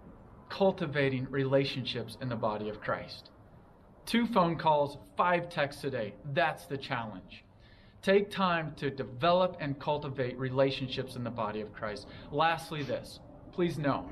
cultivating 0.48 1.26
relationships 1.28 2.18
in 2.20 2.28
the 2.28 2.36
body 2.36 2.68
of 2.68 2.80
Christ. 2.80 3.30
Two 4.06 4.28
phone 4.28 4.54
calls, 4.56 4.98
five 5.16 5.48
texts 5.48 5.82
a 5.82 5.90
day. 5.90 6.14
That's 6.32 6.66
the 6.66 6.78
challenge. 6.78 7.42
Take 8.00 8.30
time 8.30 8.74
to 8.76 8.90
develop 8.90 9.56
and 9.58 9.76
cultivate 9.80 10.38
relationships 10.38 11.16
in 11.16 11.24
the 11.24 11.30
body 11.30 11.62
of 11.62 11.72
Christ. 11.72 12.06
Lastly, 12.30 12.84
this 12.84 13.18
please 13.50 13.76
know 13.76 14.08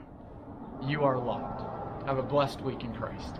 you 0.82 1.04
are 1.04 1.16
loved. 1.16 1.62
Have 2.08 2.18
a 2.18 2.22
blessed 2.24 2.62
week 2.62 2.82
in 2.82 2.92
Christ. 2.92 3.38